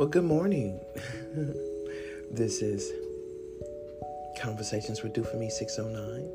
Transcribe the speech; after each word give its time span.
Well, 0.00 0.08
good 0.08 0.24
morning. 0.24 0.80
this 2.30 2.62
is 2.62 2.90
Conversations 4.40 5.02
with 5.02 5.12
Do 5.12 5.22
For 5.22 5.36
Me 5.36 5.50
609. 5.50 6.26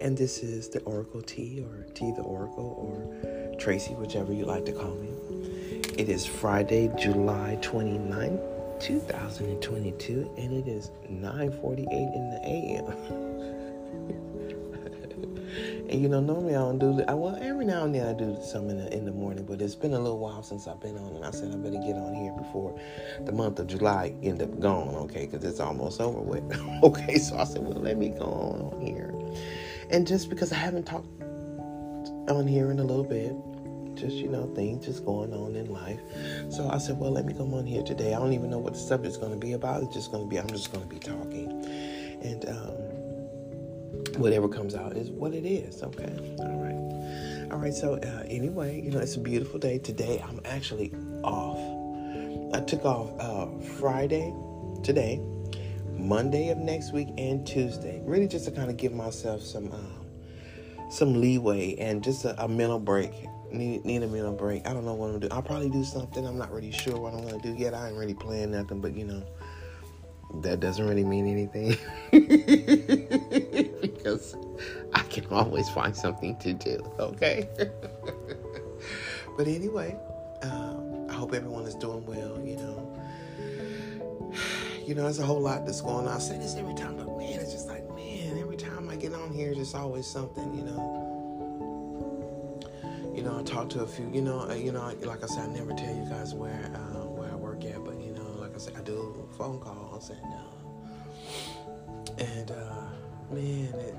And 0.00 0.18
this 0.18 0.42
is 0.42 0.68
the 0.70 0.80
Oracle 0.80 1.22
T 1.22 1.64
or 1.64 1.86
T 1.94 2.10
the 2.16 2.22
Oracle 2.22 2.74
or 2.76 3.56
Tracy, 3.60 3.94
whichever 3.94 4.32
you 4.32 4.44
like 4.44 4.64
to 4.64 4.72
call 4.72 4.96
me. 4.96 5.10
It 5.96 6.08
is 6.08 6.26
Friday, 6.26 6.90
July 6.98 7.56
29th, 7.62 8.80
2022, 8.80 10.34
and 10.36 10.52
it 10.52 10.68
is 10.68 10.90
9:48 11.08 12.12
in 12.12 12.30
the 12.30 12.40
AM. 12.44 13.22
And 15.88 16.02
you 16.02 16.08
know, 16.08 16.20
normally 16.20 16.56
I 16.56 16.60
don't 16.60 16.78
do 16.78 17.04
I 17.08 17.14
well 17.14 17.38
every 17.40 17.64
now 17.64 17.84
and 17.84 17.94
then 17.94 18.08
I 18.08 18.12
do 18.12 18.36
some 18.42 18.70
in 18.70 18.78
the 18.78 18.92
in 18.92 19.04
the 19.04 19.12
morning, 19.12 19.44
but 19.44 19.62
it's 19.62 19.76
been 19.76 19.94
a 19.94 20.00
little 20.00 20.18
while 20.18 20.42
since 20.42 20.66
I've 20.66 20.80
been 20.80 20.98
on, 20.98 21.14
and 21.16 21.24
I 21.24 21.30
said 21.30 21.52
I 21.52 21.56
better 21.56 21.78
get 21.78 21.96
on 21.96 22.14
here 22.14 22.32
before 22.32 22.78
the 23.24 23.32
month 23.32 23.60
of 23.60 23.68
July 23.68 24.14
end 24.22 24.42
up 24.42 24.58
gone, 24.60 24.94
okay? 24.96 25.26
Because 25.26 25.44
it's 25.44 25.60
almost 25.60 26.00
over 26.00 26.20
with. 26.20 26.44
okay, 26.82 27.18
so 27.18 27.38
I 27.38 27.44
said, 27.44 27.62
well, 27.62 27.80
let 27.80 27.98
me 27.98 28.10
go 28.10 28.24
on 28.24 28.80
here, 28.80 29.14
and 29.90 30.06
just 30.06 30.30
because 30.30 30.52
I 30.52 30.56
haven't 30.56 30.84
talked 30.86 31.08
on 32.28 32.46
here 32.48 32.70
in 32.72 32.80
a 32.80 32.84
little 32.84 33.04
bit, 33.04 33.34
just 33.96 34.16
you 34.16 34.28
know 34.28 34.52
things 34.56 34.86
just 34.86 35.04
going 35.04 35.32
on 35.34 35.56
in 35.56 35.72
life. 35.72 36.00
So 36.50 36.68
I 36.68 36.78
said, 36.78 36.98
well, 36.98 37.12
let 37.12 37.26
me 37.26 37.34
come 37.34 37.54
on 37.54 37.66
here 37.66 37.82
today. 37.84 38.14
I 38.14 38.18
don't 38.18 38.32
even 38.32 38.50
know 38.50 38.58
what 38.58 38.74
the 38.74 38.80
subject's 38.80 39.18
going 39.18 39.32
to 39.32 39.38
be 39.38 39.52
about. 39.52 39.84
It's 39.84 39.94
just 39.94 40.12
going 40.12 40.24
to 40.24 40.28
be 40.28 40.38
I'm 40.38 40.48
just 40.48 40.72
going 40.72 40.82
to 40.88 40.92
be 40.92 41.00
talking, 41.00 41.52
and. 42.22 42.44
um 42.48 42.85
whatever 44.16 44.48
comes 44.48 44.74
out 44.74 44.96
is 44.96 45.10
what 45.10 45.34
it 45.34 45.46
is. 45.46 45.82
Okay. 45.82 46.12
All 46.38 46.62
right. 46.62 47.52
All 47.52 47.58
right. 47.58 47.74
So, 47.74 47.94
uh, 47.94 48.24
anyway, 48.26 48.80
you 48.80 48.90
know, 48.90 48.98
it's 48.98 49.16
a 49.16 49.20
beautiful 49.20 49.58
day. 49.58 49.78
Today, 49.78 50.22
I'm 50.26 50.40
actually 50.44 50.92
off. 51.22 51.58
I 52.54 52.60
took 52.60 52.84
off 52.84 53.10
uh, 53.20 53.46
Friday, 53.78 54.32
today, 54.82 55.20
Monday 55.92 56.50
of 56.50 56.58
next 56.58 56.92
week, 56.92 57.08
and 57.18 57.46
Tuesday. 57.46 58.00
Really, 58.04 58.28
just 58.28 58.44
to 58.46 58.50
kind 58.50 58.70
of 58.70 58.76
give 58.76 58.92
myself 58.92 59.42
some 59.42 59.70
um, 59.72 60.06
some 60.90 61.20
leeway 61.20 61.74
and 61.76 62.02
just 62.02 62.24
a, 62.24 62.42
a 62.42 62.48
mental 62.48 62.78
break. 62.78 63.12
Need, 63.52 63.84
need 63.84 64.02
a 64.02 64.08
mental 64.08 64.32
break. 64.32 64.66
I 64.66 64.72
don't 64.72 64.84
know 64.84 64.94
what 64.94 65.06
I'm 65.06 65.12
gonna 65.14 65.28
do. 65.28 65.34
I'll 65.34 65.42
probably 65.42 65.70
do 65.70 65.84
something. 65.84 66.26
I'm 66.26 66.38
not 66.38 66.52
really 66.52 66.72
sure 66.72 66.98
what 66.98 67.14
I'm 67.14 67.24
gonna 67.24 67.42
do 67.42 67.54
yet. 67.54 67.74
I 67.74 67.88
ain't 67.88 67.96
really 67.96 68.14
playing 68.14 68.52
nothing, 68.52 68.80
but 68.80 68.94
you 68.96 69.04
know, 69.04 69.22
that 70.42 70.60
doesn't 70.60 70.86
really 70.86 71.04
mean 71.04 71.26
anything 71.28 71.76
because 74.32 74.88
I 74.94 75.02
can 75.02 75.26
always 75.26 75.68
find 75.70 75.94
something 75.94 76.36
to 76.38 76.52
do, 76.52 76.92
okay? 76.98 77.48
but 79.36 79.46
anyway, 79.46 79.96
um, 80.42 81.06
I 81.08 81.12
hope 81.12 81.34
everyone 81.34 81.64
is 81.64 81.74
doing 81.74 82.04
well, 82.06 82.40
you 82.44 82.56
know. 82.56 82.98
You 84.86 84.94
know, 84.94 85.02
there's 85.02 85.18
a 85.18 85.26
whole 85.26 85.40
lot 85.40 85.66
that's 85.66 85.80
going 85.80 86.06
on. 86.06 86.14
I 86.14 86.20
say 86.20 86.38
this 86.38 86.54
every 86.54 86.74
time, 86.74 86.96
but 86.96 87.08
man, 87.18 87.40
it's 87.40 87.50
just 87.50 87.66
like, 87.66 87.84
man, 87.96 88.38
every 88.38 88.56
time 88.56 88.88
I 88.88 88.94
get 88.94 89.12
on 89.12 89.32
here, 89.32 89.52
there's 89.52 89.74
always 89.74 90.06
something, 90.06 90.54
you 90.54 90.62
know. 90.62 92.62
You 93.12 93.24
know, 93.24 93.40
I 93.40 93.42
talk 93.42 93.68
to 93.70 93.80
a 93.80 93.86
few, 93.88 94.08
you 94.14 94.22
know, 94.22 94.48
uh, 94.48 94.54
you 94.54 94.70
know, 94.70 94.94
like 95.00 95.24
I 95.24 95.26
said, 95.26 95.50
I 95.50 95.52
never 95.52 95.72
tell 95.72 95.92
you 95.92 96.08
guys 96.08 96.34
where 96.34 96.70
uh, 96.72 97.04
where 97.04 97.28
I 97.28 97.34
work 97.34 97.64
at, 97.64 97.84
but 97.84 98.00
you 98.00 98.12
know, 98.12 98.36
like 98.38 98.54
I 98.54 98.58
said, 98.58 98.74
I 98.78 98.82
do 98.82 99.28
phone 99.36 99.58
calls 99.58 100.10
and 100.10 100.22
uh, 100.22 100.56
and 102.18 102.52
uh, 102.52 102.84
man, 103.32 103.74
it, 103.74 103.96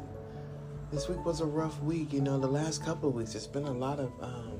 this 0.91 1.09
week 1.09 1.23
was 1.25 1.41
a 1.41 1.45
rough 1.45 1.81
week. 1.81 2.13
You 2.13 2.21
know, 2.21 2.39
the 2.39 2.47
last 2.47 2.83
couple 2.83 3.09
of 3.09 3.15
weeks, 3.15 3.35
it's 3.35 3.47
been 3.47 3.65
a 3.65 3.71
lot 3.71 3.99
of 3.99 4.11
um, 4.21 4.59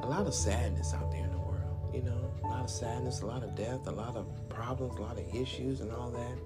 a 0.00 0.06
lot 0.06 0.26
of 0.26 0.34
sadness 0.34 0.94
out 0.94 1.10
there 1.10 1.24
in 1.24 1.30
the 1.30 1.38
world. 1.38 1.94
You 1.94 2.02
know, 2.02 2.30
a 2.44 2.48
lot 2.48 2.64
of 2.64 2.70
sadness, 2.70 3.22
a 3.22 3.26
lot 3.26 3.42
of 3.42 3.54
death, 3.54 3.86
a 3.86 3.90
lot 3.90 4.16
of 4.16 4.26
problems, 4.48 4.96
a 4.98 5.02
lot 5.02 5.18
of 5.18 5.34
issues, 5.34 5.80
and 5.80 5.90
all 5.92 6.10
that. 6.10 6.38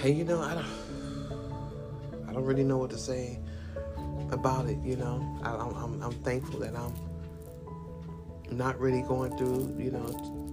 Hey, 0.00 0.12
you 0.12 0.24
know, 0.24 0.40
I 0.40 0.54
don't, 0.54 2.28
I 2.28 2.32
don't 2.32 2.44
really 2.44 2.64
know 2.64 2.78
what 2.78 2.90
to 2.90 2.98
say 2.98 3.38
about 4.30 4.66
it. 4.66 4.78
You 4.82 4.96
know, 4.96 5.40
I, 5.42 5.50
I'm, 5.54 5.74
I'm, 5.74 6.02
I'm 6.02 6.12
thankful 6.22 6.60
that 6.60 6.74
I'm 6.74 6.94
not 8.50 8.78
really 8.80 9.02
going 9.02 9.36
through, 9.36 9.76
you 9.78 9.90
know, 9.90 10.43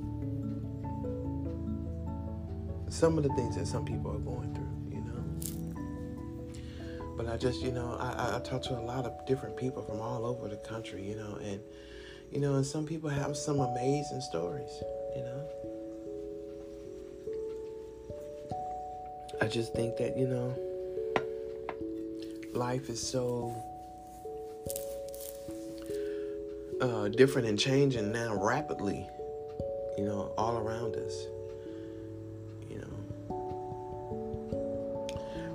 some 2.91 3.17
of 3.17 3.23
the 3.23 3.33
things 3.35 3.55
that 3.55 3.67
some 3.67 3.85
people 3.85 4.11
are 4.11 4.19
going 4.19 4.53
through, 4.53 4.67
you 4.91 5.01
know. 5.01 5.23
But 7.15 7.27
I 7.27 7.37
just, 7.37 7.61
you 7.61 7.71
know, 7.71 7.95
I, 7.99 8.35
I 8.35 8.39
talk 8.39 8.61
to 8.63 8.77
a 8.77 8.81
lot 8.81 9.05
of 9.05 9.25
different 9.25 9.55
people 9.55 9.81
from 9.81 10.01
all 10.01 10.25
over 10.25 10.49
the 10.49 10.57
country, 10.57 11.01
you 11.01 11.15
know, 11.15 11.37
and, 11.41 11.61
you 12.31 12.39
know, 12.39 12.55
and 12.55 12.65
some 12.65 12.85
people 12.85 13.09
have 13.09 13.37
some 13.37 13.61
amazing 13.61 14.19
stories, 14.21 14.83
you 15.15 15.23
know. 15.23 15.47
I 19.41 19.47
just 19.47 19.73
think 19.73 19.95
that, 19.97 20.17
you 20.17 20.27
know, 20.27 20.53
life 22.53 22.89
is 22.89 23.01
so 23.01 23.55
uh, 26.81 27.07
different 27.07 27.47
and 27.47 27.57
changing 27.57 28.11
now 28.11 28.35
rapidly, 28.35 29.07
you 29.97 30.03
know, 30.03 30.33
all 30.37 30.57
around 30.57 30.95
us. 30.97 31.25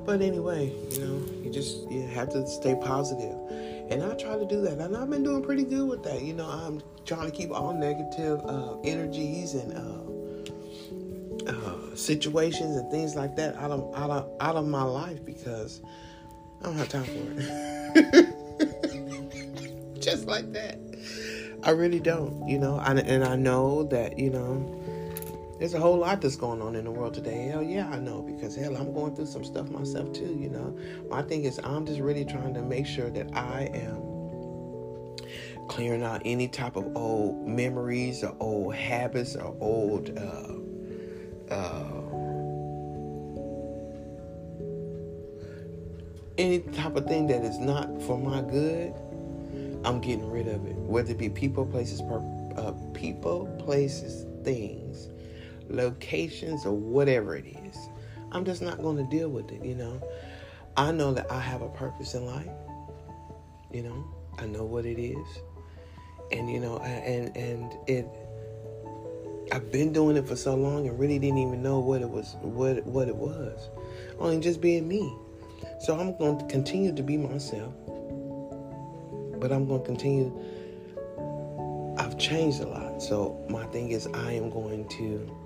But 0.07 0.23
anyway, 0.23 0.73
you 0.93 1.01
know, 1.01 1.21
you 1.43 1.51
just 1.51 1.91
you 1.91 2.07
have 2.07 2.31
to 2.31 2.47
stay 2.47 2.77
positive. 2.81 3.37
And 3.91 4.03
I 4.03 4.15
try 4.15 4.39
to 4.39 4.47
do 4.47 4.63
that. 4.63 4.79
And 4.79 4.97
I've 4.97 5.11
been 5.11 5.25
doing 5.25 5.43
pretty 5.43 5.65
good 5.65 5.89
with 5.89 6.05
that. 6.05 6.23
You 6.23 6.35
know, 6.35 6.47
I'm 6.47 6.81
trying 7.05 7.29
to 7.31 7.37
keep 7.37 7.51
all 7.51 7.75
negative 7.75 8.41
uh, 8.45 8.79
energies 8.81 9.55
and 9.55 9.77
uh, 9.77 11.51
uh, 11.51 11.97
situations 11.97 12.77
and 12.77 12.91
things 12.91 13.17
like 13.17 13.35
that 13.37 13.57
out 13.57 13.71
of, 13.71 13.95
out 13.97 14.11
of 14.11 14.31
out 14.41 14.57
of 14.57 14.67
my 14.67 14.83
life 14.83 15.25
because 15.25 15.83
I 16.61 16.67
don't 16.67 16.77
have 16.77 16.89
time 16.89 17.05
for 17.05 17.13
it. 17.37 18.33
Just 20.01 20.27
like 20.27 20.53
that. 20.53 20.79
I 21.63 21.71
really 21.71 21.99
don't, 21.99 22.47
you 22.49 22.59
know. 22.59 22.79
I, 22.79 22.93
and 22.93 23.25
I 23.25 23.35
know 23.35 23.83
that, 23.85 24.19
you 24.19 24.31
know, 24.31 24.83
there's 25.59 25.75
a 25.75 25.81
whole 25.81 25.99
lot 25.99 26.21
that's 26.21 26.37
going 26.37 26.61
on 26.61 26.77
in 26.77 26.85
the 26.85 26.91
world 26.91 27.15
today. 27.15 27.47
Hell 27.47 27.63
yeah, 27.63 27.89
I 27.89 27.99
know 27.99 28.23
because 28.23 28.55
hell, 28.55 28.77
I'm 28.77 28.93
going 28.93 29.15
through 29.15 29.27
some 29.27 29.45
stuff 29.45 29.71
myself 29.71 30.13
too, 30.13 30.37
you 30.39 30.49
know. 30.49 30.77
My 31.09 31.23
thing 31.23 31.45
is, 31.45 31.61
I'm 31.65 31.87
just 31.87 32.01
really 32.01 32.25
trying 32.25 32.55
to 32.55 32.63
make 32.63 32.87
sure 32.87 33.11
that 33.11 33.35
I 33.35 33.71
am 33.73 34.03
clearing 35.69 36.03
out 36.03 36.23
any 36.25 36.49
type 36.49 36.77
of 36.77 36.97
old 36.97 37.47
memories 37.47 38.23
or 38.23 38.37
old 38.41 38.75
habits 38.75 39.35
or 39.35 39.57
old 39.61 40.17
uh, 40.17 41.53
uh, 41.53 42.03
any 46.39 46.61
type 46.61 46.97
of 46.97 47.07
thing 47.07 47.27
that 47.27 47.43
is 47.43 47.59
not 47.59 48.03
for 48.03 48.19
my 48.19 48.43
good 48.43 48.95
I'm 49.87 50.01
getting 50.01 50.29
rid 50.29 50.49
of 50.49 50.67
it. 50.67 50.75
Whether 50.77 51.13
it 51.13 51.19
be 51.19 51.29
people, 51.29 51.65
places, 51.65 52.03
per, 52.03 52.19
uh, 52.57 52.73
people, 52.93 53.47
places, 53.65 54.27
things, 54.43 55.09
locations, 55.69 56.65
or 56.65 56.73
whatever 56.73 57.37
it 57.37 57.47
is. 57.47 57.77
I'm 58.33 58.45
just 58.45 58.63
not 58.63 58.79
going 58.83 58.97
to 58.97 59.05
deal 59.05 59.29
with 59.29 59.51
it, 59.51 59.65
you 59.65 59.75
know. 59.75 60.01
I 60.77 60.93
know 60.93 61.15
that 61.15 61.31
I 61.31 61.41
have 61.41 61.63
a 61.63 61.69
purpose 61.69 62.15
in 62.15 62.27
life. 62.27 62.49
You 63.73 63.83
know, 63.83 64.05
I 64.39 64.47
know 64.47 64.65
what 64.65 64.85
it 64.85 65.01
is. 65.01 65.27
And 66.33 66.51
you 66.51 66.61
know, 66.61 66.79
and 66.79 67.37
and 67.37 67.73
it 67.87 68.07
I've 69.53 69.71
been 69.71 69.93
doing 69.93 70.17
it 70.17 70.27
for 70.27 70.37
so 70.37 70.57
long 70.57 70.89
and 70.89 70.99
really 70.99 71.19
didn't 71.19 71.39
even 71.39 71.63
know 71.63 71.79
what 71.79 72.03
it 72.03 72.09
was 72.09 72.37
what 72.41 72.85
what 72.85 73.09
it 73.09 73.17
was. 73.17 73.69
Only 74.19 74.41
just 74.41 74.61
being 74.61 74.89
me. 74.89 75.15
So 75.81 75.99
I'm 75.99 76.17
going 76.19 76.39
to 76.39 76.47
continue 76.47 76.95
to 76.95 77.03
be 77.03 77.17
myself 77.17 77.73
but 79.41 79.53
I'm 79.53 79.67
going 79.67 79.81
to 79.81 79.87
continue. 79.87 80.33
I've 81.99 82.19
changed 82.19 82.61
a 82.61 82.67
lot. 82.67 83.03
So 83.03 83.45
my 83.49 83.65
thing 83.67 83.91
is, 83.91 84.07
I 84.09 84.33
am 84.33 84.51
going 84.51 84.89
to. 84.89 85.46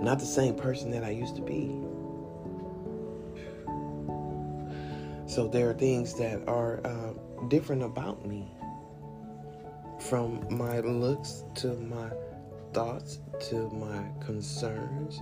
Not 0.00 0.18
the 0.18 0.26
same 0.26 0.54
person 0.54 0.90
that 0.90 1.04
I 1.04 1.10
used 1.10 1.36
to 1.36 1.42
be. 1.42 1.76
So 5.26 5.46
there 5.46 5.70
are 5.70 5.74
things 5.74 6.14
that 6.14 6.42
are 6.48 6.80
uh, 6.84 7.12
different 7.48 7.82
about 7.82 8.26
me. 8.26 8.50
From 10.00 10.46
my 10.50 10.80
looks 10.80 11.44
to 11.56 11.74
my 11.74 12.10
thoughts 12.72 13.18
to 13.48 13.68
my 13.70 14.04
concerns 14.24 15.20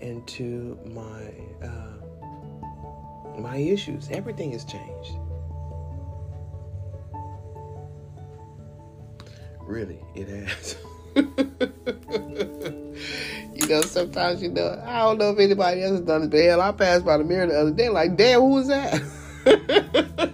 and 0.00 0.26
to 0.28 0.78
my 0.86 1.32
uh, 1.66 3.38
my 3.38 3.56
issues. 3.56 4.08
Everything 4.10 4.52
has 4.52 4.64
changed. 4.64 5.16
Really, 9.60 9.98
it 10.14 10.28
has. 10.28 10.76
sometimes 13.82 14.42
you 14.42 14.50
know, 14.50 14.82
I 14.84 15.00
don't 15.00 15.18
know 15.18 15.30
if 15.30 15.38
anybody 15.38 15.82
else 15.82 15.92
has 15.92 16.00
done 16.02 16.22
this, 16.22 16.30
but 16.30 16.40
hell, 16.40 16.60
I 16.60 16.72
passed 16.72 17.04
by 17.04 17.18
the 17.18 17.24
mirror 17.24 17.46
the 17.46 17.60
other 17.60 17.72
day, 17.72 17.88
like, 17.88 18.16
damn, 18.16 18.40
who 18.40 18.50
was 18.50 18.68
that? 18.68 19.02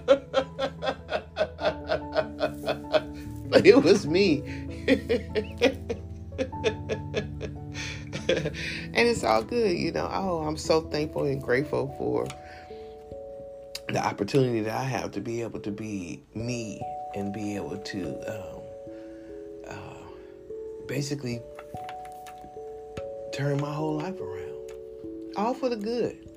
But 3.50 3.66
it 3.66 3.82
was 3.82 4.06
me. 4.06 4.42
and 4.86 5.02
it's 8.94 9.24
all 9.24 9.42
good, 9.42 9.76
you 9.76 9.90
know. 9.90 10.08
Oh, 10.10 10.44
I'm 10.46 10.56
so 10.56 10.82
thankful 10.82 11.24
and 11.24 11.42
grateful 11.42 11.92
for 11.98 12.28
the 13.92 13.98
opportunity 13.98 14.60
that 14.60 14.76
I 14.76 14.84
have 14.84 15.10
to 15.12 15.20
be 15.20 15.42
able 15.42 15.58
to 15.60 15.70
be 15.72 16.22
me 16.32 16.80
and 17.16 17.32
be 17.32 17.56
able 17.56 17.76
to 17.76 18.32
um, 18.32 18.60
uh, 19.66 19.96
basically 20.86 21.42
turn 23.32 23.60
my 23.60 23.72
whole 23.72 23.98
life 23.98 24.20
around, 24.20 24.72
all 25.36 25.54
for 25.54 25.68
the 25.68 25.76
good. 25.76 26.28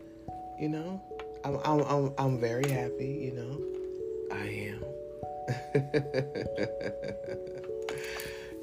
You 0.60 0.70
know, 0.70 1.02
I'm 1.44 1.58
I'm 1.66 1.82
I'm, 1.82 2.14
I'm 2.18 2.40
very 2.40 2.70
happy. 2.70 3.08
You 3.08 3.34
know, 3.34 3.60
I 4.32 4.48
am. 4.72 4.84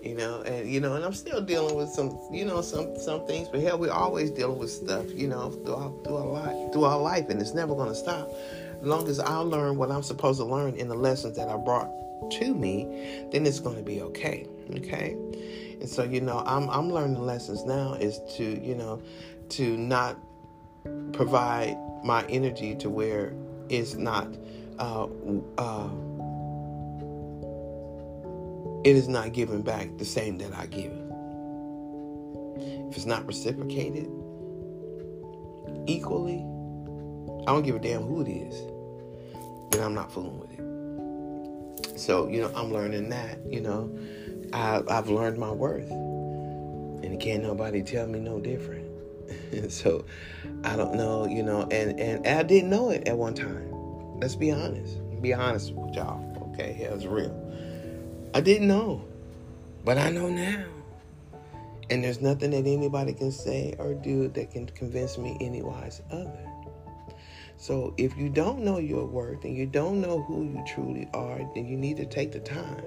you 0.02 0.14
know, 0.14 0.42
and 0.42 0.68
you 0.68 0.80
know, 0.80 0.94
and 0.94 1.04
I'm 1.04 1.12
still 1.12 1.40
dealing 1.40 1.76
with 1.76 1.90
some, 1.90 2.18
you 2.32 2.44
know, 2.44 2.62
some 2.62 2.98
some 2.98 3.26
things. 3.26 3.48
But 3.48 3.60
hell, 3.60 3.78
we're 3.78 3.92
always 3.92 4.30
dealing 4.30 4.58
with 4.58 4.70
stuff, 4.70 5.06
you 5.12 5.28
know, 5.28 5.50
through 5.50 5.74
our 5.74 5.92
through 6.04 6.16
our 6.16 6.26
life, 6.26 6.72
through 6.72 6.84
our 6.84 7.00
life, 7.00 7.28
and 7.28 7.40
it's 7.40 7.54
never 7.54 7.74
going 7.74 7.88
to 7.88 7.94
stop. 7.94 8.32
As 8.80 8.86
long 8.86 9.08
as 9.08 9.20
I 9.20 9.36
learn 9.36 9.76
what 9.76 9.90
I'm 9.90 10.02
supposed 10.02 10.40
to 10.40 10.46
learn 10.46 10.74
in 10.76 10.88
the 10.88 10.94
lessons 10.94 11.36
that 11.36 11.48
I 11.48 11.56
brought 11.58 11.90
to 12.30 12.54
me, 12.54 13.28
then 13.30 13.46
it's 13.46 13.60
going 13.60 13.76
to 13.76 13.82
be 13.82 14.00
okay. 14.02 14.46
Okay, 14.76 15.16
and 15.80 15.88
so 15.88 16.04
you 16.04 16.20
know, 16.20 16.42
I'm 16.46 16.68
I'm 16.70 16.92
learning 16.92 17.24
lessons 17.24 17.64
now 17.64 17.94
is 17.94 18.20
to 18.36 18.44
you 18.44 18.74
know, 18.74 19.02
to 19.50 19.76
not 19.76 20.16
provide 21.12 21.76
my 22.04 22.24
energy 22.26 22.74
to 22.76 22.90
where 22.90 23.32
it's 23.68 23.94
not. 23.94 24.28
Uh, 24.78 25.08
uh, 25.58 25.88
it 28.82 28.96
is 28.96 29.08
not 29.08 29.32
given 29.34 29.60
back 29.60 29.88
the 29.98 30.04
same 30.04 30.38
that 30.38 30.54
I 30.54 30.66
give. 30.66 30.92
If 32.90 32.96
it's 32.96 33.06
not 33.06 33.26
reciprocated 33.26 34.10
equally, 35.86 36.38
I 37.46 37.52
don't 37.52 37.62
give 37.62 37.76
a 37.76 37.78
damn 37.78 38.02
who 38.02 38.22
it 38.22 38.28
is. 38.28 38.54
Then 39.70 39.82
I'm 39.82 39.94
not 39.94 40.10
fooling 40.10 40.38
with 40.38 40.50
it. 40.52 42.00
So, 42.00 42.28
you 42.28 42.40
know, 42.40 42.50
I'm 42.54 42.72
learning 42.72 43.10
that, 43.10 43.38
you 43.46 43.60
know. 43.60 43.94
I, 44.52 44.82
I've 44.88 45.08
learned 45.08 45.38
my 45.38 45.50
worth. 45.50 45.90
And 45.90 47.18
can't 47.20 47.42
nobody 47.42 47.82
tell 47.82 48.06
me 48.06 48.20
no 48.20 48.40
different. 48.40 48.86
so 49.70 50.04
I 50.64 50.76
don't 50.76 50.94
know, 50.94 51.26
you 51.26 51.42
know, 51.42 51.62
and, 51.70 51.98
and 51.98 52.26
I 52.26 52.42
didn't 52.42 52.70
know 52.70 52.90
it 52.90 53.08
at 53.08 53.16
one 53.16 53.34
time. 53.34 53.70
Let's 54.20 54.36
be 54.36 54.50
honest. 54.50 54.98
Be 55.22 55.34
honest 55.34 55.72
with 55.72 55.94
y'all. 55.94 56.52
Okay, 56.52 56.76
it's 56.80 57.04
real. 57.04 57.34
I 58.34 58.40
didn't 58.40 58.68
know, 58.68 59.04
but 59.84 59.98
I 59.98 60.10
know 60.10 60.28
now. 60.28 60.64
And 61.90 62.04
there's 62.04 62.20
nothing 62.20 62.50
that 62.52 62.66
anybody 62.66 63.12
can 63.12 63.32
say 63.32 63.74
or 63.78 63.94
do 63.94 64.28
that 64.28 64.52
can 64.52 64.66
convince 64.66 65.18
me 65.18 65.36
anywise 65.40 66.00
other. 66.10 66.46
So 67.56 67.92
if 67.98 68.16
you 68.16 68.28
don't 68.28 68.60
know 68.60 68.78
your 68.78 69.04
worth 69.04 69.44
and 69.44 69.54
you 69.54 69.66
don't 69.66 70.00
know 70.00 70.22
who 70.22 70.44
you 70.44 70.64
truly 70.66 71.08
are, 71.12 71.38
then 71.54 71.66
you 71.66 71.76
need 71.76 71.96
to 71.98 72.06
take 72.06 72.32
the 72.32 72.40
time 72.40 72.82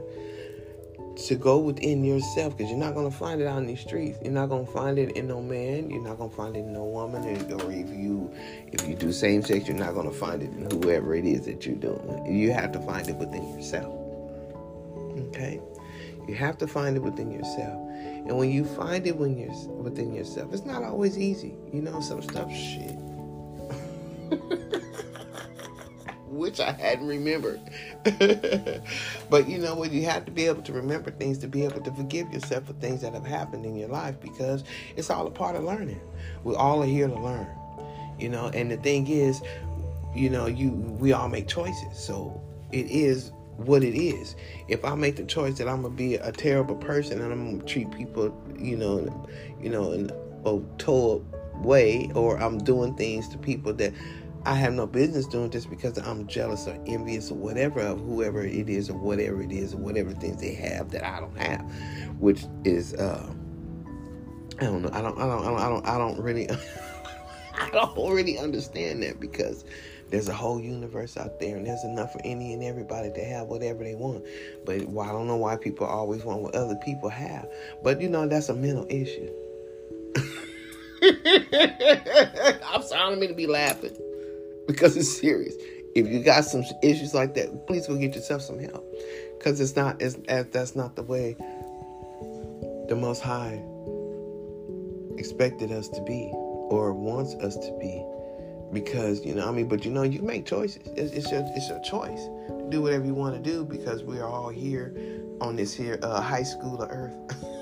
to 1.15 1.35
go 1.35 1.59
within 1.59 2.03
yourself 2.03 2.57
because 2.57 2.71
you're 2.71 2.79
not 2.79 2.93
going 2.93 3.09
to 3.09 3.15
find 3.15 3.41
it 3.41 3.47
out 3.47 3.59
in 3.59 3.67
these 3.67 3.81
streets. 3.81 4.17
You're 4.23 4.33
not 4.33 4.49
going 4.49 4.65
to 4.65 4.71
find 4.71 4.97
it 4.97 5.11
in 5.11 5.27
no 5.27 5.41
man. 5.41 5.89
You're 5.89 6.03
not 6.03 6.17
going 6.17 6.29
to 6.29 6.35
find 6.35 6.55
it 6.55 6.59
in 6.59 6.73
no 6.73 6.83
woman. 6.83 7.23
Or 7.23 7.71
if 7.71 7.89
you 7.89 8.33
if 8.71 8.87
you 8.87 8.95
do 8.95 9.11
same 9.11 9.43
sex, 9.43 9.67
you're 9.67 9.77
not 9.77 9.93
going 9.93 10.09
to 10.09 10.15
find 10.15 10.41
it 10.41 10.51
in 10.51 10.69
whoever 10.71 11.13
it 11.15 11.25
is 11.25 11.45
that 11.45 11.65
you're 11.65 11.75
doing. 11.75 12.25
You 12.25 12.51
have 12.51 12.71
to 12.73 12.79
find 12.79 13.07
it 13.07 13.15
within 13.15 13.47
yourself. 13.55 13.93
Okay? 15.29 15.61
You 16.27 16.35
have 16.35 16.57
to 16.59 16.67
find 16.67 16.95
it 16.95 17.03
within 17.03 17.31
yourself. 17.31 17.89
And 18.25 18.37
when 18.37 18.49
you 18.51 18.63
find 18.63 19.05
it 19.05 19.15
when 19.17 19.37
you're 19.37 19.53
within 19.73 20.13
yourself, 20.13 20.53
it's 20.53 20.65
not 20.65 20.83
always 20.83 21.17
easy. 21.17 21.55
You 21.71 21.81
know, 21.81 21.99
some 21.99 22.21
stuff 22.21 22.51
shit. 22.51 22.95
Which 26.33 26.59
I 26.59 26.71
hadn't 26.71 27.07
remembered. 27.07 27.61
but 29.29 29.47
you 29.47 29.59
know 29.59 29.75
what? 29.75 29.91
You 29.91 30.03
have 30.05 30.25
to 30.25 30.31
be 30.31 30.45
able 30.47 30.63
to 30.63 30.73
remember 30.73 31.11
things 31.11 31.37
to 31.39 31.47
be 31.47 31.63
able 31.63 31.81
to 31.81 31.91
forgive 31.91 32.31
yourself 32.33 32.65
for 32.65 32.73
things 32.73 33.01
that 33.01 33.13
have 33.13 33.25
happened 33.25 33.65
in 33.65 33.75
your 33.75 33.89
life 33.89 34.19
because 34.19 34.63
it's 34.95 35.09
all 35.09 35.27
a 35.27 35.31
part 35.31 35.55
of 35.55 35.63
learning. 35.63 36.01
We 36.43 36.55
all 36.55 36.81
are 36.81 36.87
here 36.87 37.07
to 37.07 37.19
learn. 37.19 37.47
You 38.19 38.29
know, 38.29 38.47
and 38.47 38.71
the 38.71 38.77
thing 38.77 39.07
is, 39.07 39.41
you 40.15 40.29
know, 40.29 40.47
you 40.47 40.71
we 40.71 41.13
all 41.13 41.29
make 41.29 41.47
choices. 41.47 41.97
So 41.97 42.41
it 42.71 42.87
is 42.89 43.31
what 43.57 43.83
it 43.83 43.95
is. 43.95 44.35
If 44.67 44.83
I 44.83 44.95
make 44.95 45.15
the 45.15 45.25
choice 45.25 45.57
that 45.59 45.67
I'm 45.67 45.83
gonna 45.83 45.93
be 45.93 46.15
a 46.15 46.31
terrible 46.31 46.75
person 46.75 47.21
and 47.21 47.31
I'm 47.31 47.51
gonna 47.51 47.69
treat 47.69 47.91
people, 47.91 48.35
you 48.57 48.75
know, 48.75 49.27
you 49.61 49.69
know, 49.69 49.91
in 49.91 50.09
a 50.45 50.59
total 50.77 51.25
way, 51.55 52.11
or 52.15 52.37
I'm 52.37 52.57
doing 52.57 52.95
things 52.95 53.29
to 53.29 53.37
people 53.37 53.73
that 53.73 53.93
I 54.45 54.55
have 54.55 54.73
no 54.73 54.85
business 54.85 55.25
doing 55.25 55.49
just 55.49 55.69
because 55.69 55.97
I'm 55.97 56.27
jealous 56.27 56.67
or 56.67 56.77
envious 56.85 57.31
or 57.31 57.35
whatever 57.35 57.79
of 57.79 57.99
whoever 57.99 58.43
it 58.43 58.67
is 58.67 58.89
or 58.89 58.97
whatever 58.97 59.41
it 59.41 59.51
is 59.51 59.73
or 59.73 59.77
whatever 59.77 60.11
things 60.11 60.41
they 60.41 60.53
have 60.55 60.91
that 60.91 61.05
I 61.05 61.21
don't 61.21 61.37
have, 61.37 61.61
which 62.19 62.43
is 62.65 62.93
uh, 62.95 63.25
I 64.59 64.65
don't 64.65 64.81
know. 64.81 64.89
I 64.91 65.01
don't. 65.01 65.17
I 65.17 65.25
don't. 65.25 65.43
I 65.43 65.47
don't. 65.47 65.59
I 65.59 65.69
don't, 65.69 65.87
I 65.87 65.97
don't 65.97 66.19
really. 66.19 66.49
I 67.55 67.69
don't 67.69 68.11
really 68.11 68.37
understand 68.37 69.03
that 69.03 69.19
because 69.19 69.63
there's 70.09 70.27
a 70.27 70.33
whole 70.33 70.59
universe 70.59 71.15
out 71.15 71.39
there, 71.39 71.55
and 71.55 71.65
there's 71.65 71.83
enough 71.85 72.11
for 72.11 72.19
any 72.25 72.53
and 72.53 72.63
everybody 72.63 73.11
to 73.13 73.23
have 73.23 73.47
whatever 73.47 73.83
they 73.83 73.95
want. 73.95 74.25
But 74.65 74.89
well, 74.89 75.07
I 75.07 75.13
don't 75.13 75.27
know 75.27 75.37
why 75.37 75.55
people 75.55 75.87
always 75.87 76.25
want 76.25 76.41
what 76.41 76.55
other 76.55 76.75
people 76.83 77.09
have. 77.09 77.47
But 77.81 78.01
you 78.01 78.09
know, 78.09 78.27
that's 78.27 78.49
a 78.49 78.53
mental 78.53 78.85
issue. 78.89 79.31
I'm 82.65 82.83
sorry, 82.83 83.01
I 83.01 83.09
don't 83.09 83.19
mean 83.19 83.29
to 83.29 83.35
be 83.35 83.47
laughing 83.47 83.95
because 84.67 84.97
it's 84.97 85.19
serious. 85.19 85.55
If 85.95 86.07
you 86.07 86.23
got 86.23 86.45
some 86.45 86.63
issues 86.81 87.13
like 87.13 87.35
that, 87.35 87.67
please 87.67 87.87
go 87.87 87.95
get 87.95 88.15
yourself 88.15 88.41
some 88.41 88.59
help 88.59 88.85
because 89.37 89.59
it's 89.61 89.75
not. 89.75 90.01
It's 90.01 90.17
that's 90.51 90.75
not 90.75 90.95
the 90.95 91.03
way 91.03 91.35
the 92.89 92.95
Most 92.95 93.21
High 93.21 93.61
expected 95.17 95.71
us 95.71 95.87
to 95.89 96.01
be 96.01 96.31
or 96.33 96.93
wants 96.93 97.35
us 97.35 97.55
to 97.55 97.77
be 97.79 98.03
because 98.73 99.23
you 99.23 99.35
know 99.35 99.47
I 99.47 99.51
mean 99.51 99.67
but 99.67 99.85
you 99.85 99.91
know 99.91 100.01
you 100.01 100.21
make 100.21 100.45
choices 100.45 100.81
it's, 100.97 101.13
it's 101.13 101.31
your 101.31 101.43
it's 101.55 101.69
your 101.69 101.79
choice 101.81 102.27
do 102.69 102.81
whatever 102.81 103.05
you 103.05 103.13
want 103.13 103.35
to 103.35 103.41
do 103.41 103.63
because 103.63 104.03
we 104.03 104.19
are 104.19 104.27
all 104.27 104.49
here 104.49 104.95
on 105.39 105.55
this 105.55 105.73
here 105.73 105.99
uh, 106.01 106.19
high 106.19 106.43
school 106.43 106.81
of 106.81 106.89
earth 106.89 107.13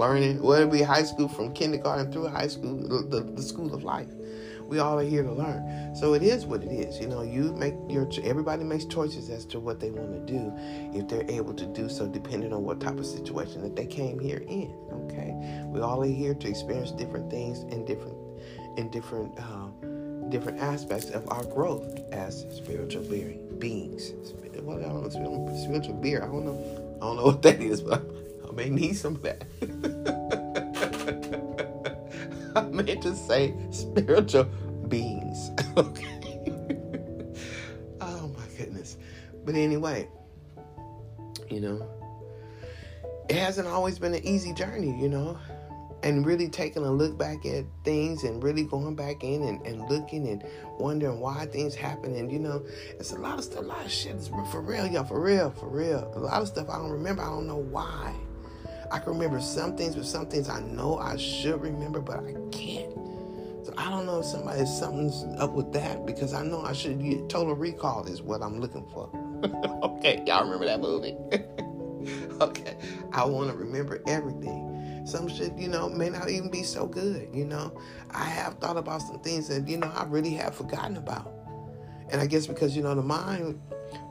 learning 0.00 0.42
whether 0.42 0.64
it 0.64 0.72
be 0.72 0.82
high 0.82 1.02
school 1.04 1.28
from 1.28 1.52
kindergarten 1.52 2.10
through 2.10 2.26
high 2.26 2.48
school 2.48 2.76
the, 2.76 3.20
the, 3.20 3.42
school 3.42 3.74
of 3.74 3.84
life 3.84 4.08
we 4.70 4.78
all 4.78 4.98
are 5.00 5.04
here 5.04 5.24
to 5.24 5.32
learn. 5.32 5.94
So 5.96 6.14
it 6.14 6.22
is 6.22 6.46
what 6.46 6.62
it 6.62 6.70
is. 6.70 7.00
You 7.00 7.08
know, 7.08 7.22
you 7.22 7.52
make 7.54 7.74
your 7.88 8.08
everybody 8.22 8.62
makes 8.62 8.84
choices 8.84 9.28
as 9.28 9.44
to 9.46 9.58
what 9.58 9.80
they 9.80 9.90
want 9.90 10.12
to 10.12 10.32
do 10.32 10.52
if 10.96 11.08
they're 11.08 11.28
able 11.28 11.52
to 11.54 11.66
do 11.66 11.88
so, 11.88 12.06
depending 12.06 12.52
on 12.52 12.62
what 12.62 12.80
type 12.80 12.96
of 12.96 13.04
situation 13.04 13.62
that 13.62 13.74
they 13.74 13.86
came 13.86 14.20
here 14.20 14.44
in. 14.46 14.72
Okay, 14.92 15.34
we 15.66 15.80
all 15.80 16.00
are 16.02 16.06
here 16.06 16.34
to 16.34 16.48
experience 16.48 16.92
different 16.92 17.28
things 17.30 17.64
in 17.74 17.84
different 17.84 18.16
in 18.78 18.88
different 18.90 19.36
uh, 19.40 19.66
different 20.28 20.60
aspects 20.60 21.10
of 21.10 21.28
our 21.30 21.44
growth 21.44 21.98
as 22.12 22.46
spiritual 22.54 23.02
beings. 23.58 24.12
Well, 24.62 24.78
I 24.78 24.82
don't 24.82 25.02
know, 25.02 25.56
spiritual 25.64 25.94
beer. 25.94 26.22
I 26.22 26.26
don't 26.26 26.44
know. 26.44 26.96
I 27.02 27.06
don't 27.06 27.16
know 27.16 27.24
what 27.32 27.42
that 27.42 27.60
is, 27.60 27.80
but 27.80 28.04
may 28.60 28.68
need 28.68 28.92
some 28.92 29.16
of 29.16 29.22
that. 29.22 29.44
I 32.56 32.62
meant 32.62 33.02
to 33.02 33.14
say 33.14 33.54
spiritual 33.70 34.44
beings. 34.88 35.50
okay. 35.78 36.52
oh 38.02 38.28
my 38.28 38.44
goodness. 38.58 38.98
But 39.46 39.54
anyway, 39.54 40.08
you 41.48 41.60
know, 41.60 41.88
it 43.30 43.36
hasn't 43.36 43.66
always 43.66 43.98
been 43.98 44.12
an 44.12 44.26
easy 44.26 44.52
journey, 44.52 44.94
you 45.00 45.08
know. 45.08 45.38
And 46.02 46.24
really 46.24 46.48
taking 46.48 46.82
a 46.82 46.90
look 46.90 47.18
back 47.18 47.44
at 47.44 47.64
things 47.84 48.24
and 48.24 48.42
really 48.42 48.64
going 48.64 48.94
back 48.94 49.22
in 49.22 49.42
and, 49.42 49.60
and 49.66 49.86
looking 49.90 50.28
and 50.28 50.42
wondering 50.78 51.20
why 51.20 51.44
things 51.46 51.74
happen. 51.74 52.14
And, 52.14 52.32
you 52.32 52.38
know, 52.38 52.62
it's 52.98 53.12
a 53.12 53.18
lot 53.18 53.38
of 53.38 53.44
stuff, 53.44 53.60
a 53.60 53.66
lot 53.66 53.84
of 53.84 53.92
shit. 53.92 54.16
for 54.50 54.62
real, 54.62 54.86
y'all, 54.86 55.04
for 55.04 55.20
real, 55.20 55.50
for 55.50 55.68
real. 55.68 56.10
A 56.14 56.18
lot 56.18 56.40
of 56.40 56.48
stuff 56.48 56.70
I 56.70 56.76
don't 56.76 56.90
remember. 56.90 57.22
I 57.22 57.26
don't 57.26 57.46
know 57.46 57.58
why. 57.58 58.14
I 58.90 58.98
can 58.98 59.12
remember 59.12 59.40
some 59.40 59.76
things, 59.76 59.94
but 59.94 60.04
some 60.04 60.26
things 60.26 60.48
I 60.48 60.60
know 60.60 60.98
I 60.98 61.16
should 61.16 61.60
remember, 61.60 62.00
but 62.00 62.18
I 62.18 62.32
can't. 62.50 62.92
So 63.64 63.72
I 63.76 63.88
don't 63.88 64.06
know 64.06 64.20
if 64.20 64.26
somebody 64.26 64.64
something's 64.66 65.24
up 65.38 65.52
with 65.52 65.72
that 65.74 66.06
because 66.06 66.34
I 66.34 66.42
know 66.42 66.62
I 66.62 66.72
should 66.72 67.00
get 67.00 67.28
total 67.28 67.54
recall 67.54 68.04
is 68.06 68.20
what 68.22 68.42
I'm 68.42 68.60
looking 68.60 68.86
for. 68.92 69.10
okay, 69.82 70.22
y'all 70.26 70.44
remember 70.44 70.66
that 70.66 70.80
movie? 70.80 71.16
okay, 72.40 72.76
I 73.12 73.24
want 73.24 73.50
to 73.50 73.56
remember 73.56 74.02
everything. 74.06 75.02
Some 75.06 75.28
shit, 75.28 75.56
you 75.56 75.68
know, 75.68 75.88
may 75.88 76.10
not 76.10 76.28
even 76.28 76.50
be 76.50 76.62
so 76.62 76.86
good. 76.86 77.28
You 77.32 77.44
know, 77.44 77.78
I 78.10 78.24
have 78.24 78.54
thought 78.54 78.76
about 78.76 79.02
some 79.02 79.20
things 79.20 79.48
that 79.48 79.68
you 79.68 79.76
know 79.76 79.90
I 79.94 80.04
really 80.04 80.34
have 80.34 80.54
forgotten 80.54 80.96
about, 80.96 81.32
and 82.10 82.20
I 82.20 82.26
guess 82.26 82.46
because 82.46 82.76
you 82.76 82.82
know 82.82 82.94
the 82.94 83.02
mind 83.02 83.60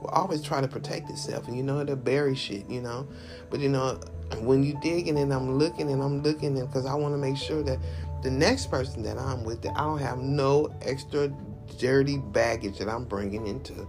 will 0.02 0.10
always 0.10 0.42
try 0.42 0.62
to 0.62 0.68
protect 0.68 1.10
itself, 1.10 1.48
and 1.48 1.58
you 1.58 1.64
know 1.64 1.80
it'll 1.80 1.96
bury 1.96 2.36
shit, 2.36 2.70
you 2.70 2.82
know. 2.82 3.08
But 3.50 3.60
you 3.60 3.70
know, 3.70 4.00
when 4.40 4.64
you 4.64 4.78
digging 4.82 5.18
and 5.18 5.34
I'm 5.34 5.58
looking 5.58 5.92
and 5.92 6.02
I'm 6.02 6.22
looking, 6.22 6.58
and 6.58 6.68
because 6.68 6.86
I 6.86 6.94
want 6.96 7.14
to 7.14 7.18
make 7.18 7.38
sure 7.38 7.64
that 7.64 7.80
the 8.22 8.32
next 8.32 8.68
person 8.68 9.04
that 9.04 9.18
I'm 9.18 9.44
with, 9.44 9.62
that 9.64 9.74
I 9.76 9.82
don't 9.82 10.00
have 10.00 10.20
no 10.20 10.74
extra 10.82 11.32
dirty 11.78 12.18
baggage 12.18 12.78
that 12.80 12.90
I'm 12.90 13.06
bringing 13.06 13.48
into 13.48 13.88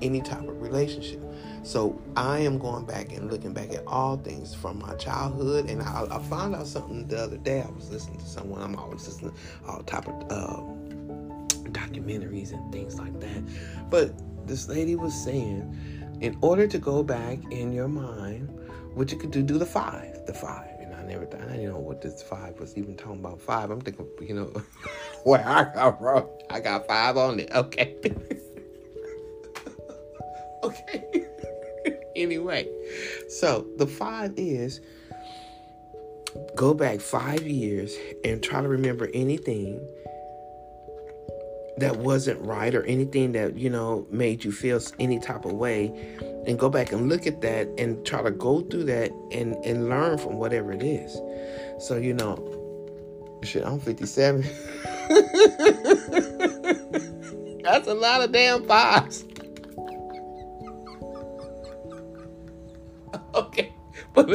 any 0.00 0.20
type 0.20 0.46
of 0.46 0.60
relationship. 0.62 1.20
So 1.62 2.00
I 2.16 2.38
am 2.40 2.58
going 2.58 2.84
back 2.84 3.12
and 3.12 3.30
looking 3.30 3.52
back 3.52 3.72
at 3.72 3.84
all 3.86 4.16
things 4.16 4.54
from 4.54 4.78
my 4.78 4.94
childhood, 4.94 5.68
and 5.68 5.82
I, 5.82 6.06
I 6.10 6.22
found 6.22 6.54
out 6.54 6.66
something 6.66 7.06
the 7.06 7.18
other 7.18 7.36
day. 7.36 7.62
I 7.62 7.70
was 7.70 7.90
listening 7.90 8.18
to 8.18 8.26
someone. 8.26 8.62
I'm 8.62 8.76
always 8.76 9.06
listening 9.06 9.32
to 9.32 9.70
all 9.70 9.82
type 9.82 10.08
of 10.08 10.14
uh, 10.30 10.60
documentaries 11.70 12.52
and 12.52 12.72
things 12.72 12.98
like 12.98 13.18
that. 13.20 13.90
But 13.90 14.12
this 14.48 14.68
lady 14.68 14.96
was 14.96 15.14
saying, 15.14 16.18
in 16.20 16.36
order 16.40 16.66
to 16.66 16.78
go 16.78 17.02
back 17.02 17.38
in 17.52 17.72
your 17.72 17.88
mind, 17.88 18.48
what 18.94 19.12
you 19.12 19.18
could 19.18 19.30
do, 19.30 19.42
do 19.42 19.58
the 19.58 19.66
five, 19.66 20.26
the 20.26 20.34
five. 20.34 20.68
And 20.80 20.94
I 20.94 21.02
never, 21.02 21.26
thought, 21.26 21.42
I 21.42 21.52
didn't 21.52 21.66
know 21.66 21.78
what 21.78 22.00
this 22.00 22.22
five 22.22 22.58
was 22.58 22.76
even 22.76 22.96
talking 22.96 23.20
about. 23.20 23.40
Five. 23.40 23.70
I'm 23.70 23.80
thinking, 23.80 24.08
you 24.20 24.34
know, 24.34 24.52
where 25.24 25.46
I 25.46 25.64
got 25.72 26.00
wrong. 26.00 26.28
I 26.50 26.60
got 26.60 26.88
five 26.88 27.16
on 27.16 27.38
it. 27.40 27.50
Okay. 27.52 27.96
okay. 30.64 31.26
anyway, 32.16 32.68
so 33.28 33.66
the 33.76 33.86
five 33.86 34.34
is 34.36 34.80
go 36.56 36.74
back 36.74 37.00
five 37.00 37.46
years 37.46 37.94
and 38.24 38.42
try 38.42 38.60
to 38.60 38.68
remember 38.68 39.08
anything 39.14 39.80
that 41.80 41.96
wasn't 41.96 42.40
right 42.40 42.74
or 42.74 42.82
anything 42.84 43.32
that 43.32 43.56
you 43.56 43.70
know 43.70 44.06
made 44.10 44.44
you 44.44 44.52
feel 44.52 44.80
any 44.98 45.18
type 45.18 45.44
of 45.44 45.52
way 45.52 45.92
and 46.46 46.58
go 46.58 46.68
back 46.68 46.92
and 46.92 47.08
look 47.08 47.26
at 47.26 47.40
that 47.40 47.68
and 47.78 48.04
try 48.06 48.22
to 48.22 48.30
go 48.30 48.60
through 48.62 48.84
that 48.84 49.10
and 49.32 49.54
and 49.64 49.88
learn 49.88 50.18
from 50.18 50.36
whatever 50.36 50.72
it 50.72 50.82
is. 50.82 51.14
So 51.78 51.96
you 51.96 52.14
know 52.14 52.58
shit 53.44 53.64
i'm 53.64 53.78
57 53.78 54.42
that's 57.62 57.86
a 57.86 57.94
lot 57.94 58.22
of 58.22 58.32
damn 58.32 58.66
fives. 58.66 59.24
Okay. 63.34 63.72
But, 64.14 64.26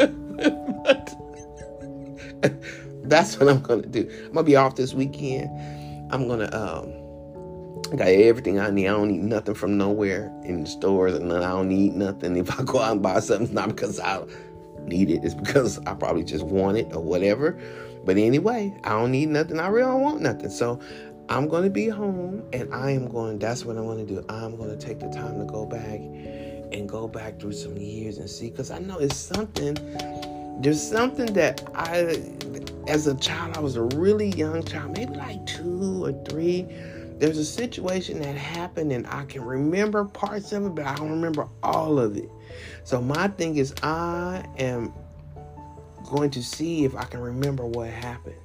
but 2.42 2.60
that's 3.04 3.38
what 3.38 3.50
i'm 3.50 3.62
gonna 3.62 3.82
do. 3.84 4.10
I'm 4.28 4.34
gonna 4.34 4.44
be 4.44 4.56
off 4.56 4.76
this 4.76 4.94
weekend. 4.94 5.50
I'm 6.12 6.28
gonna 6.28 6.50
um 6.56 7.03
I 7.94 7.96
got 7.96 8.08
everything 8.08 8.60
I 8.60 8.72
need. 8.72 8.88
I 8.88 8.94
don't 8.94 9.12
need 9.12 9.22
nothing 9.22 9.54
from 9.54 9.78
nowhere 9.78 10.34
in 10.44 10.64
the 10.64 10.70
stores, 10.70 11.14
and 11.14 11.32
I 11.32 11.52
don't 11.52 11.70
need 11.70 11.94
nothing. 11.94 12.36
If 12.44 12.60
I 12.60 12.64
go 12.64 12.80
out 12.80 12.94
and 12.94 13.04
buy 13.04 13.20
something, 13.20 13.46
it's 13.46 13.54
not 13.54 13.68
because 13.70 14.00
I 14.00 14.24
need 14.86 15.12
it. 15.12 15.24
It's 15.24 15.36
because 15.36 15.78
I 15.86 15.94
probably 15.94 16.24
just 16.24 16.44
want 16.44 16.78
it 16.78 16.92
or 16.92 17.04
whatever. 17.04 17.56
But 18.04 18.18
anyway, 18.18 18.76
I 18.84 18.90
don't 18.90 19.12
need 19.12 19.30
nothing. 19.30 19.60
I 19.60 19.68
really 19.68 19.92
don't 19.92 20.02
want 20.02 20.22
nothing. 20.22 20.50
So 20.50 20.80
I'm 21.30 21.48
going 21.48 21.66
to 21.66 21.70
be 21.70 21.88
home, 21.88 22.44
and 22.52 22.74
I 22.74 22.90
am 22.90 23.10
going. 23.10 23.38
That's 23.38 23.64
what 23.64 23.78
I 23.78 23.82
want 23.82 24.00
to 24.00 24.06
do. 24.08 24.26
I'm 24.28 24.58
going 24.58 24.72
to 24.76 24.86
take 24.86 25.00
the 25.00 25.10
time 25.10 25.38
to 25.38 25.46
go 25.46 25.64
back 25.64 26.00
and 26.72 26.90
go 26.90 27.08
back 27.08 27.40
through 27.40 27.54
some 27.54 27.78
years 27.78 28.18
and 28.18 28.28
see, 28.28 28.50
because 28.50 28.72
I 28.72 28.80
know 28.80 28.98
it's 28.98 29.16
something. 29.16 29.78
There's 30.62 30.82
something 30.82 31.32
that 31.34 31.62
I, 31.76 32.24
as 32.88 33.06
a 33.06 33.16
child, 33.18 33.56
I 33.56 33.60
was 33.60 33.76
a 33.76 33.84
really 33.84 34.30
young 34.30 34.64
child, 34.64 34.98
maybe 34.98 35.14
like 35.14 35.46
two 35.46 36.06
or 36.06 36.12
three 36.28 36.68
there's 37.20 37.38
a 37.38 37.46
situation 37.46 38.20
that 38.20 38.36
happened 38.36 38.92
and 38.92 39.08
I 39.08 39.26
can 39.26 39.44
remember 39.44 40.06
parts 40.06 40.52
of 40.52 40.66
it, 40.66 40.76
but 40.76 40.86
I 40.86 40.96
don't 40.96 41.12
remember 41.12 41.48
all 41.62 42.00
of 42.00 42.18
it. 42.18 42.30
So 42.84 43.02
my 43.02 43.28
thing 43.30 43.58
is 43.58 43.74
I 43.84 44.46
am 44.58 44.94
going 46.10 46.32
to 46.32 46.44
see 46.44 46.86
if 46.86 46.96
I 46.96 47.04
can 47.06 47.20
remember 47.20 47.66
what 47.66 47.90
happened. 47.90 48.36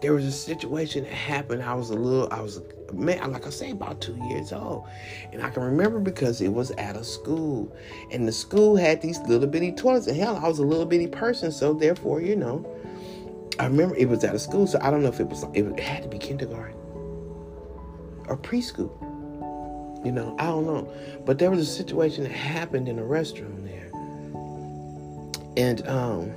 There 0.00 0.12
was 0.12 0.26
a 0.26 0.32
situation 0.32 1.04
that 1.04 1.12
happened. 1.12 1.62
I 1.62 1.72
was 1.72 1.88
a 1.88 1.94
little, 1.94 2.30
I 2.30 2.40
was, 2.42 2.60
man, 2.92 3.32
like 3.32 3.46
I 3.46 3.50
say, 3.50 3.70
about 3.70 4.02
two 4.02 4.16
years 4.28 4.52
old. 4.52 4.86
And 5.32 5.42
I 5.42 5.48
can 5.48 5.62
remember 5.62 5.98
because 5.98 6.42
it 6.42 6.52
was 6.52 6.72
at 6.72 6.94
a 6.94 7.02
school. 7.02 7.74
And 8.10 8.28
the 8.28 8.32
school 8.32 8.76
had 8.76 9.00
these 9.00 9.18
little 9.20 9.48
bitty 9.48 9.72
toilets. 9.72 10.06
And 10.06 10.16
hell, 10.16 10.36
I 10.36 10.46
was 10.46 10.58
a 10.58 10.64
little 10.64 10.84
bitty 10.84 11.06
person. 11.06 11.50
So 11.50 11.72
therefore, 11.72 12.20
you 12.20 12.36
know, 12.36 12.66
I 13.58 13.64
remember 13.64 13.96
it 13.96 14.08
was 14.08 14.24
at 14.24 14.34
a 14.34 14.38
school. 14.38 14.66
So 14.66 14.78
I 14.82 14.90
don't 14.90 15.02
know 15.02 15.08
if 15.08 15.20
it 15.20 15.28
was, 15.28 15.46
it 15.54 15.80
had 15.80 16.02
to 16.02 16.08
be 16.08 16.18
kindergarten 16.18 16.83
or 18.28 18.36
preschool. 18.36 18.92
You 20.04 20.12
know, 20.12 20.36
I 20.38 20.46
don't 20.46 20.66
know. 20.66 20.92
But 21.24 21.38
there 21.38 21.50
was 21.50 21.60
a 21.60 21.70
situation 21.70 22.24
that 22.24 22.32
happened 22.32 22.88
in 22.88 22.98
a 22.98 23.02
restroom 23.02 23.64
there. 23.64 23.90
And 25.56 25.86
um 25.88 26.34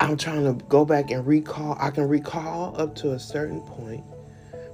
I'm 0.00 0.16
trying 0.16 0.44
to 0.44 0.64
go 0.64 0.84
back 0.86 1.10
and 1.10 1.26
recall. 1.26 1.76
I 1.78 1.90
can 1.90 2.08
recall 2.08 2.74
up 2.80 2.94
to 2.96 3.12
a 3.12 3.18
certain 3.18 3.60
point, 3.60 4.02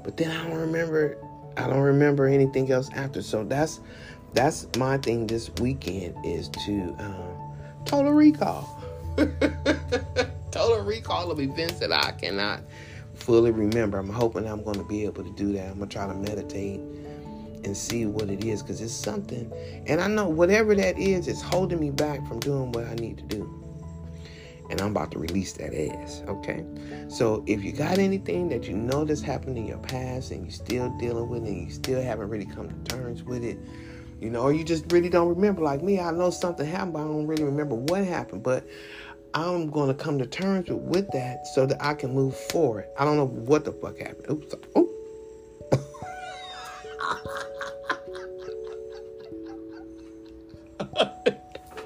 but 0.04 0.16
then 0.16 0.30
I 0.30 0.48
don't 0.48 0.58
remember 0.58 1.18
I 1.56 1.66
don't 1.66 1.80
remember 1.80 2.26
anything 2.26 2.70
else 2.70 2.90
after. 2.94 3.22
So 3.22 3.44
that's 3.44 3.80
that's 4.34 4.68
my 4.76 4.98
thing 4.98 5.26
this 5.26 5.50
weekend 5.60 6.14
is 6.24 6.48
to 6.50 6.94
um, 6.98 7.56
total 7.84 8.12
recall. 8.12 8.82
total 10.50 10.84
recall 10.84 11.30
of 11.30 11.40
events 11.40 11.80
that 11.80 11.92
I 11.92 12.12
cannot 12.12 12.60
fully 13.16 13.50
remember. 13.50 13.98
I'm 13.98 14.08
hoping 14.08 14.46
I'm 14.46 14.62
going 14.62 14.78
to 14.78 14.84
be 14.84 15.04
able 15.04 15.24
to 15.24 15.30
do 15.30 15.52
that. 15.52 15.70
I'm 15.70 15.78
going 15.78 15.88
to 15.88 15.96
try 15.96 16.06
to 16.06 16.14
meditate 16.14 16.80
and 17.64 17.76
see 17.76 18.06
what 18.06 18.30
it 18.30 18.44
is 18.44 18.62
because 18.62 18.80
it's 18.80 18.92
something. 18.92 19.52
And 19.86 20.00
I 20.00 20.06
know 20.06 20.28
whatever 20.28 20.74
that 20.74 20.98
is, 20.98 21.26
it's 21.28 21.42
holding 21.42 21.80
me 21.80 21.90
back 21.90 22.26
from 22.28 22.40
doing 22.40 22.72
what 22.72 22.84
I 22.84 22.94
need 22.94 23.18
to 23.18 23.24
do. 23.24 23.62
And 24.68 24.80
I'm 24.80 24.90
about 24.90 25.12
to 25.12 25.18
release 25.18 25.52
that 25.54 25.74
ass, 25.74 26.22
okay? 26.26 26.64
So 27.08 27.44
if 27.46 27.62
you 27.62 27.72
got 27.72 27.98
anything 27.98 28.48
that 28.48 28.66
you 28.66 28.76
know 28.76 29.04
that's 29.04 29.20
happened 29.20 29.58
in 29.58 29.66
your 29.66 29.78
past 29.78 30.32
and 30.32 30.44
you're 30.44 30.52
still 30.52 30.90
dealing 30.98 31.28
with 31.28 31.44
it 31.44 31.50
and 31.50 31.68
you 31.68 31.70
still 31.70 32.02
haven't 32.02 32.28
really 32.28 32.46
come 32.46 32.68
to 32.68 32.96
terms 32.96 33.22
with 33.22 33.44
it, 33.44 33.58
you 34.20 34.30
know, 34.30 34.40
or 34.40 34.52
you 34.52 34.64
just 34.64 34.90
really 34.90 35.08
don't 35.08 35.28
remember, 35.28 35.62
like 35.62 35.82
me, 35.82 36.00
I 36.00 36.10
know 36.10 36.30
something 36.30 36.66
happened, 36.66 36.94
but 36.94 37.00
I 37.00 37.04
don't 37.04 37.26
really 37.26 37.44
remember 37.44 37.74
what 37.74 38.04
happened. 38.04 38.42
But 38.42 38.66
I'm 39.36 39.68
going 39.68 39.88
to 39.88 39.94
come 39.94 40.18
to 40.18 40.26
terms 40.26 40.70
with, 40.70 40.80
with 40.80 41.10
that 41.12 41.46
so 41.48 41.66
that 41.66 41.76
I 41.84 41.92
can 41.92 42.14
move 42.14 42.34
forward. 42.34 42.86
I 42.98 43.04
don't 43.04 43.18
know 43.18 43.26
what 43.26 43.66
the 43.66 43.72
fuck 43.72 43.98
happened. 43.98 44.30
Oops. 44.30 44.54
Oh. 44.74 44.88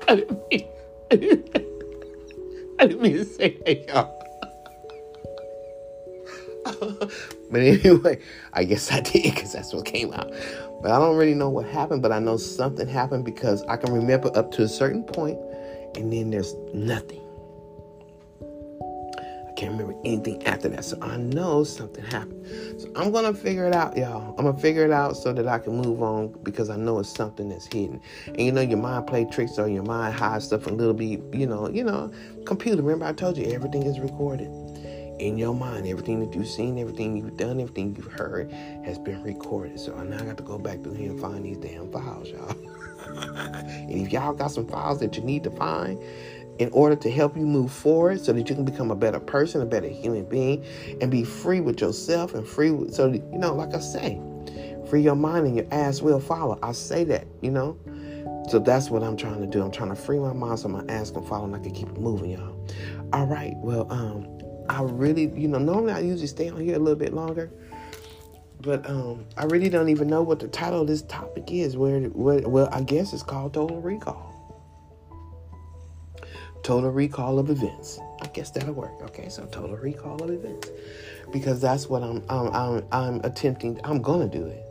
I 0.07 0.14
didn't 0.14 0.40
mean, 0.49 0.69
I 1.11 1.16
didn't, 1.16 1.57
I 2.78 2.87
didn't 2.87 3.02
mean 3.02 3.12
to 3.14 3.25
say 3.25 3.59
that, 3.66 3.88
y'all. 3.88 4.16
but 7.50 7.61
anyway, 7.61 8.21
I 8.52 8.62
guess 8.62 8.92
I 8.92 9.00
did 9.00 9.35
because 9.35 9.52
that's 9.52 9.73
what 9.73 9.87
came 9.87 10.12
out. 10.12 10.33
But 10.83 10.92
I 10.92 11.00
don't 11.00 11.16
really 11.16 11.35
know 11.35 11.49
what 11.49 11.66
happened, 11.66 12.00
but 12.00 12.12
I 12.12 12.21
know 12.21 12.37
something 12.37 12.87
happened 12.87 13.25
because 13.25 13.64
I 13.64 13.76
can 13.76 13.92
remember 13.92 14.30
up 14.38 14.52
to 14.52 14.62
a 14.62 14.69
certain 14.69 15.02
point, 15.02 15.38
and 15.97 16.12
then 16.12 16.30
there's 16.30 16.54
nothing 16.73 17.20
can't 19.61 19.73
remember 19.73 19.95
anything 20.07 20.43
after 20.47 20.71
that. 20.71 20.85
So 20.87 20.97
I 21.02 21.19
know 21.19 21.64
something 21.64 22.02
happened. 22.07 22.47
So 22.81 22.90
I'm 22.97 23.12
gonna 23.12 23.35
figure 23.35 23.67
it 23.67 23.75
out, 23.75 23.95
y'all. 23.95 24.35
I'm 24.38 24.47
gonna 24.47 24.59
figure 24.59 24.87
it 24.87 24.90
out 24.90 25.19
so 25.19 25.35
that 25.35 25.47
I 25.47 25.59
can 25.59 25.76
move 25.76 26.02
on 26.02 26.35
because 26.43 26.71
I 26.71 26.76
know 26.76 26.99
it's 26.99 27.11
something 27.11 27.50
that's 27.50 27.67
hidden. 27.67 28.00
And 28.26 28.40
you 28.40 28.52
know, 28.52 28.62
your 28.62 28.79
mind 28.79 29.07
play 29.07 29.26
tricks 29.26 29.59
or 29.59 29.69
your 29.69 29.83
mind 29.83 30.14
hides 30.14 30.47
stuff 30.47 30.67
a 30.67 30.71
little 30.71 30.95
bit, 30.95 31.21
you 31.35 31.47
know, 31.47 31.69
you 31.69 31.85
know, 31.85 32.11
computer. 32.47 32.81
Remember 32.81 33.05
I 33.05 33.12
told 33.12 33.37
you 33.37 33.52
everything 33.52 33.83
is 33.83 34.00
recorded 34.00 34.49
in 35.19 35.37
your 35.37 35.55
mind. 35.55 35.87
Everything 35.87 36.21
that 36.21 36.35
you've 36.35 36.49
seen, 36.49 36.79
everything 36.79 37.19
you've 37.19 37.37
done, 37.37 37.61
everything 37.61 37.95
you've 37.95 38.12
heard 38.12 38.50
has 38.85 38.99
been 38.99 39.23
recorded. 39.23 39.79
So 39.79 39.95
I 39.95 40.05
now 40.05 40.21
got 40.21 40.38
to 40.38 40.43
go 40.43 40.57
back 40.57 40.83
through 40.83 40.95
here 40.95 41.11
and 41.11 41.21
find 41.21 41.45
these 41.45 41.59
damn 41.59 41.93
files, 41.93 42.31
y'all. 42.31 42.50
and 43.11 43.90
if 43.90 44.11
y'all 44.11 44.33
got 44.33 44.52
some 44.52 44.67
files 44.67 45.00
that 45.00 45.17
you 45.17 45.23
need 45.23 45.45
to 45.45 45.50
find, 45.50 46.02
in 46.61 46.69
order 46.73 46.95
to 46.95 47.11
help 47.11 47.38
you 47.38 47.47
move 47.47 47.73
forward 47.73 48.21
so 48.21 48.35
that 48.35 48.49
you 48.49 48.55
can 48.55 48.67
become 48.67 48.90
a 48.90 48.95
better 48.95 49.19
person, 49.19 49.62
a 49.62 49.67
better 49.67 49.88
human 49.88 50.26
being, 50.26 50.62
and 51.00 51.11
be 51.11 51.25
free 51.25 51.59
with 51.59 51.81
yourself 51.81 52.35
and 52.35 52.47
free 52.47 52.71
with, 52.71 52.95
so, 52.95 53.11
that, 53.11 53.23
you 53.33 53.38
know, 53.38 53.55
like 53.55 53.75
I 53.75 53.81
say, 53.81 54.21
free 54.88 55.00
your 55.00 55.17
mind 55.17 55.47
and 55.47 55.57
your 55.57 55.64
ass 55.71 56.02
will 56.02 56.21
follow. 56.21 56.59
I 56.62 56.73
say 56.73 57.02
that, 57.05 57.26
you 57.40 57.50
know. 57.50 57.79
So 58.50 58.59
that's 58.59 58.90
what 58.90 59.02
I'm 59.02 59.17
trying 59.17 59.40
to 59.40 59.47
do. 59.47 59.62
I'm 59.62 59.71
trying 59.71 59.88
to 59.88 59.95
free 59.95 60.19
my 60.19 60.35
mind 60.35 60.59
so 60.59 60.69
my 60.69 60.85
ass 60.90 61.11
can 61.11 61.25
follow 61.25 61.47
and 61.47 61.57
I 61.57 61.61
can 61.61 61.73
keep 61.73 61.88
moving, 61.97 62.33
y'all. 62.33 62.69
All 63.14 63.26
right. 63.26 63.55
Well, 63.57 63.90
um, 63.90 64.29
I 64.69 64.83
really, 64.83 65.31
you 65.35 65.49
know, 65.49 65.59
normally 65.59 65.95
I 65.95 66.00
usually 66.00 66.26
stay 66.26 66.50
on 66.50 66.61
here 66.61 66.76
a 66.76 66.79
little 66.79 66.99
bit 66.99 67.14
longer. 67.14 67.50
But 68.61 68.87
um, 68.87 69.25
I 69.38 69.45
really 69.45 69.71
don't 69.71 69.88
even 69.88 70.09
know 70.09 70.21
what 70.21 70.40
the 70.40 70.49
title 70.49 70.83
of 70.83 70.88
this 70.88 71.00
topic 71.02 71.50
is. 71.50 71.79
Where, 71.79 72.00
where 72.00 72.47
well, 72.47 72.69
I 72.71 72.83
guess 72.83 73.14
it's 73.14 73.23
called 73.23 73.55
Total 73.55 73.81
Recall 73.81 74.29
total 76.62 76.90
recall 76.90 77.38
of 77.38 77.50
events. 77.50 77.99
I 78.23 78.26
guess 78.29 78.50
that'll 78.50 78.75
work. 78.75 79.00
Okay, 79.02 79.29
so 79.29 79.45
total 79.47 79.76
recall 79.76 80.23
of 80.23 80.31
events, 80.31 80.71
because 81.33 81.61
that's 81.61 81.88
what 81.88 82.02
I'm 82.02 82.23
I'm 82.29 82.49
I'm, 82.55 82.87
I'm 82.93 83.21
attempting. 83.25 83.81
I'm 83.85 84.02
gonna 84.02 84.29
do 84.29 84.47
it. 84.47 84.64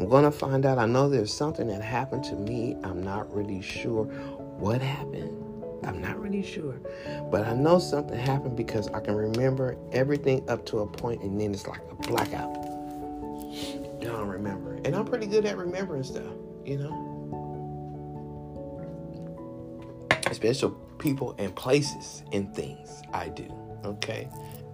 I'm 0.00 0.08
to 0.08 0.30
find 0.30 0.64
out. 0.64 0.78
I 0.78 0.86
know 0.86 1.08
there's 1.08 1.32
something 1.32 1.66
that 1.68 1.82
happened 1.82 2.22
to 2.24 2.36
me. 2.36 2.76
I'm 2.84 3.02
not 3.02 3.34
really 3.34 3.60
sure 3.60 4.04
what 4.04 4.80
happened. 4.80 5.44
I'm 5.84 6.00
not 6.00 6.20
really 6.20 6.42
sure. 6.42 6.76
But 7.30 7.46
I 7.46 7.54
know 7.54 7.78
something 7.78 8.16
happened 8.16 8.56
because 8.56 8.88
I 8.88 9.00
can 9.00 9.16
remember 9.16 9.76
everything 9.92 10.48
up 10.48 10.64
to 10.66 10.80
a 10.80 10.86
point 10.86 11.22
and 11.22 11.40
then 11.40 11.52
it's 11.52 11.66
like 11.66 11.80
a 11.90 11.94
blackout. 11.94 12.56
I 12.56 14.04
don't 14.04 14.28
remember. 14.28 14.78
And 14.84 14.94
I'm 14.94 15.04
pretty 15.04 15.26
good 15.26 15.44
at 15.46 15.56
remembering 15.56 16.04
stuff, 16.04 16.32
you 16.64 16.78
know? 16.78 17.07
Especially 20.30 20.72
people 20.98 21.34
and 21.38 21.54
places 21.54 22.22
and 22.32 22.54
things 22.54 23.02
I 23.12 23.28
do, 23.28 23.52
okay? 23.84 24.28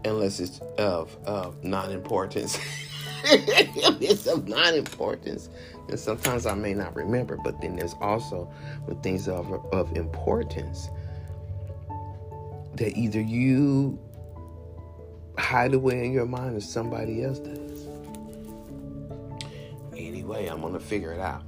Unless 0.05 0.41
it's 0.41 0.61
of, 0.79 1.17
of 1.25 1.63
non 1.65 1.93
importance. 1.93 2.59
it's 3.25 4.27
of 4.27 4.49
non 4.49 4.75
importance. 4.75 5.49
And 5.89 5.99
sometimes 5.99 6.47
I 6.47 6.55
may 6.55 6.75
not 6.75 6.95
remember, 6.95 7.39
but 7.43 7.61
then 7.61 7.77
there's 7.77 7.95
also 8.01 8.53
when 8.85 9.01
things 9.01 9.29
of, 9.29 9.53
of 9.73 9.97
importance 9.97 10.89
that 12.75 12.97
either 12.97 13.21
you 13.21 13.99
hide 15.39 15.75
away 15.75 16.05
in 16.05 16.13
your 16.13 16.27
mind 16.27 16.57
or 16.57 16.61
somebody 16.61 17.23
else 17.23 17.39
does. 17.39 17.87
Anyway, 19.97 20.47
I'm 20.47 20.61
gonna 20.61 20.81
figure 20.81 21.13
it 21.13 21.21
out. 21.21 21.45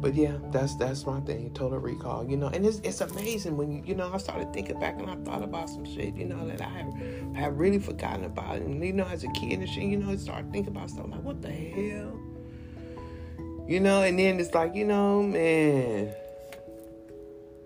But 0.00 0.14
yeah, 0.14 0.36
that's 0.52 0.76
that's 0.76 1.04
my 1.06 1.20
thing. 1.20 1.52
Total 1.54 1.78
recall, 1.78 2.24
you 2.28 2.36
know, 2.36 2.46
and 2.46 2.64
it's 2.64 2.78
it's 2.84 3.00
amazing 3.00 3.56
when 3.56 3.72
you 3.72 3.82
you 3.84 3.94
know 3.96 4.12
I 4.12 4.18
started 4.18 4.52
thinking 4.52 4.78
back 4.78 5.00
and 5.00 5.10
I 5.10 5.16
thought 5.16 5.42
about 5.42 5.68
some 5.68 5.84
shit, 5.84 6.14
you 6.14 6.24
know, 6.24 6.46
that 6.46 6.60
I 6.60 6.68
have 6.68 7.34
have 7.34 7.58
really 7.58 7.80
forgotten 7.80 8.24
about. 8.24 8.58
And 8.58 8.84
you 8.84 8.92
know, 8.92 9.06
as 9.06 9.24
a 9.24 9.28
kid 9.32 9.58
and 9.58 9.68
shit, 9.68 9.82
you 9.82 9.96
know, 9.96 10.10
I 10.10 10.16
started 10.16 10.52
thinking 10.52 10.76
about 10.76 10.90
stuff 10.90 11.06
like 11.08 11.22
what 11.22 11.42
the 11.42 11.50
hell, 11.50 12.16
you 13.66 13.80
know, 13.80 14.02
and 14.02 14.16
then 14.16 14.38
it's 14.38 14.54
like 14.54 14.76
you 14.76 14.84
know, 14.84 15.22
man, 15.24 16.14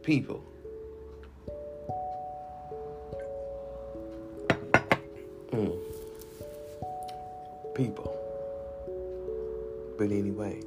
people. 0.02 0.42
Mm. 5.50 5.78
People. 7.74 8.18
But 9.98 10.10
anyway, 10.10 10.62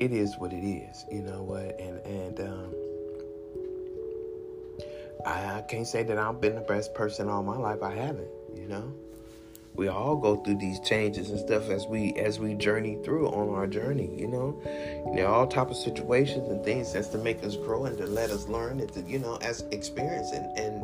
it 0.00 0.12
is 0.12 0.36
what 0.38 0.52
it 0.52 0.66
is. 0.66 1.04
You 1.10 1.22
know 1.22 1.42
what? 1.42 1.78
And 1.80 1.98
and 2.06 2.40
um, 2.40 2.74
I, 5.26 5.58
I 5.58 5.62
can't 5.62 5.86
say 5.86 6.02
that 6.02 6.18
I've 6.18 6.40
been 6.40 6.54
the 6.54 6.60
best 6.62 6.94
person 6.94 7.28
all 7.28 7.42
my 7.42 7.56
life. 7.56 7.82
I 7.82 7.94
haven't. 7.94 8.30
You 8.54 8.68
know. 8.68 8.94
We 9.76 9.88
all 9.88 10.14
go 10.14 10.36
through 10.36 10.58
these 10.58 10.78
changes 10.80 11.30
and 11.30 11.40
stuff 11.40 11.68
as 11.68 11.84
we 11.86 12.12
as 12.14 12.38
we 12.38 12.54
journey 12.54 12.96
through 13.04 13.26
on 13.30 13.48
our 13.56 13.66
journey. 13.66 14.08
You 14.16 14.28
know, 14.28 14.60
there 15.16 15.26
are 15.26 15.34
all 15.34 15.48
type 15.48 15.68
of 15.68 15.76
situations 15.76 16.48
and 16.48 16.64
things 16.64 16.92
that's 16.92 17.08
to 17.08 17.18
make 17.18 17.42
us 17.42 17.56
grow 17.56 17.86
and 17.86 17.98
to 17.98 18.06
let 18.06 18.30
us 18.30 18.46
learn 18.46 18.78
and 18.78 18.92
to 18.92 19.00
you 19.00 19.18
know 19.18 19.36
as 19.42 19.62
experience 19.72 20.30
and 20.30 20.46
and 20.56 20.82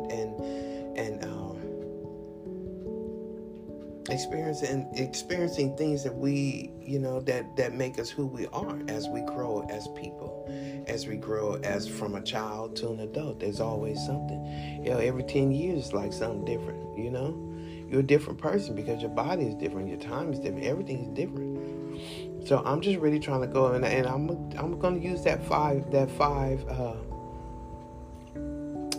experiencing 4.11 4.89
experiencing 4.93 5.75
things 5.77 6.03
that 6.03 6.15
we 6.15 6.71
you 6.81 6.99
know 6.99 7.19
that 7.21 7.55
that 7.55 7.73
make 7.73 7.99
us 7.99 8.09
who 8.09 8.25
we 8.27 8.47
are 8.47 8.79
as 8.87 9.07
we 9.07 9.21
grow 9.21 9.65
as 9.69 9.87
people 9.89 10.45
as 10.87 11.07
we 11.07 11.15
grow 11.15 11.55
as 11.63 11.87
from 11.87 12.15
a 12.15 12.21
child 12.21 12.75
to 12.75 12.89
an 12.89 12.99
adult. 12.99 13.39
There's 13.39 13.59
always 13.59 14.03
something. 14.05 14.81
You 14.83 14.91
know 14.91 14.97
every 14.97 15.23
10 15.23 15.51
years 15.51 15.93
like 15.93 16.13
something 16.13 16.45
different 16.45 16.97
you 16.97 17.11
know? 17.11 17.47
You're 17.89 17.99
a 17.99 18.03
different 18.03 18.39
person 18.39 18.75
because 18.75 19.01
your 19.01 19.11
body 19.11 19.45
is 19.45 19.55
different 19.55 19.89
your 19.89 19.97
time 19.97 20.31
is 20.31 20.39
different 20.39 20.65
everything 20.65 21.05
is 21.05 21.09
different. 21.09 22.47
So 22.47 22.63
i'm 22.65 22.81
just 22.81 22.99
really 22.99 23.19
trying 23.19 23.41
to 23.41 23.47
go 23.47 23.67
and, 23.73 23.85
and 23.85 24.07
i'm 24.07 24.29
i'm 24.57 24.79
going 24.79 24.99
to 24.99 25.07
use 25.07 25.23
that 25.23 25.45
five 25.45 25.91
that 25.91 26.09
five 26.09 26.65
uh 26.69 26.95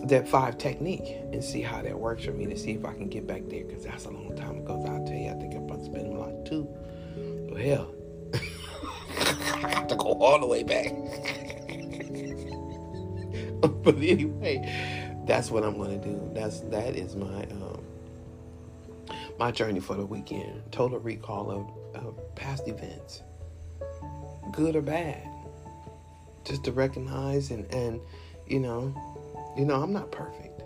that 0.03 0.27
five 0.27 0.57
technique 0.57 1.17
and 1.31 1.43
see 1.43 1.61
how 1.61 1.81
that 1.81 1.97
works 1.97 2.25
for 2.25 2.31
me 2.31 2.45
to 2.45 2.57
see 2.57 2.71
if 2.71 2.85
I 2.85 2.93
can 2.93 3.07
get 3.07 3.25
back 3.25 3.43
there 3.47 3.63
because 3.63 3.85
that's 3.85 4.05
a 4.05 4.09
long 4.09 4.35
time 4.35 4.57
ago. 4.57 4.83
I'll 4.87 5.05
tell 5.05 5.15
you, 5.15 5.31
I 5.31 5.35
think 5.35 5.55
I'm 5.55 5.63
about 5.63 5.79
to 5.79 5.85
spend 5.85 6.07
a 6.07 6.17
lot 6.17 6.45
too. 6.45 6.67
But 7.49 7.61
hell, 7.61 7.93
I 9.63 9.69
have 9.69 9.87
to 9.87 9.95
go 9.95 10.13
all 10.13 10.39
the 10.39 10.47
way 10.47 10.63
back. 10.63 10.93
but 13.83 13.95
anyway, 13.95 15.21
that's 15.25 15.49
what 15.49 15.63
I'm 15.63 15.77
gonna 15.77 15.97
do. 15.97 16.29
That's 16.33 16.59
that 16.61 16.95
is 16.95 17.15
my 17.15 17.43
um, 17.43 17.81
my 19.39 19.51
journey 19.51 19.79
for 19.79 19.95
the 19.95 20.05
weekend. 20.05 20.61
Total 20.71 20.99
recall 20.99 21.49
of, 21.49 22.03
of 22.03 22.35
past 22.35 22.67
events, 22.67 23.23
good 24.51 24.75
or 24.75 24.81
bad, 24.81 25.25
just 26.43 26.65
to 26.65 26.73
recognize 26.73 27.51
and 27.51 27.65
and 27.73 28.01
you 28.47 28.59
know 28.59 28.93
you 29.57 29.65
know, 29.65 29.81
I'm 29.81 29.93
not 29.93 30.11
perfect. 30.11 30.61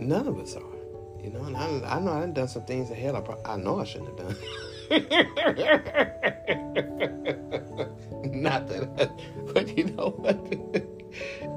None 0.00 0.26
of 0.26 0.38
us 0.38 0.56
are. 0.56 0.62
You 1.22 1.30
know, 1.30 1.44
and 1.44 1.56
I, 1.56 1.96
I 1.96 2.00
know 2.00 2.12
I've 2.12 2.32
done 2.32 2.48
some 2.48 2.64
things 2.64 2.88
that 2.88 2.96
hell 2.96 3.16
I, 3.16 3.20
pro- 3.20 3.42
I 3.44 3.56
know 3.56 3.78
I 3.78 3.84
shouldn't 3.84 4.18
have 4.18 4.28
done. 4.28 4.36
not 8.42 8.68
that, 8.68 8.88
I, 8.98 9.10
but 9.52 9.76
you 9.76 9.84
know 9.84 10.14
what? 10.16 10.36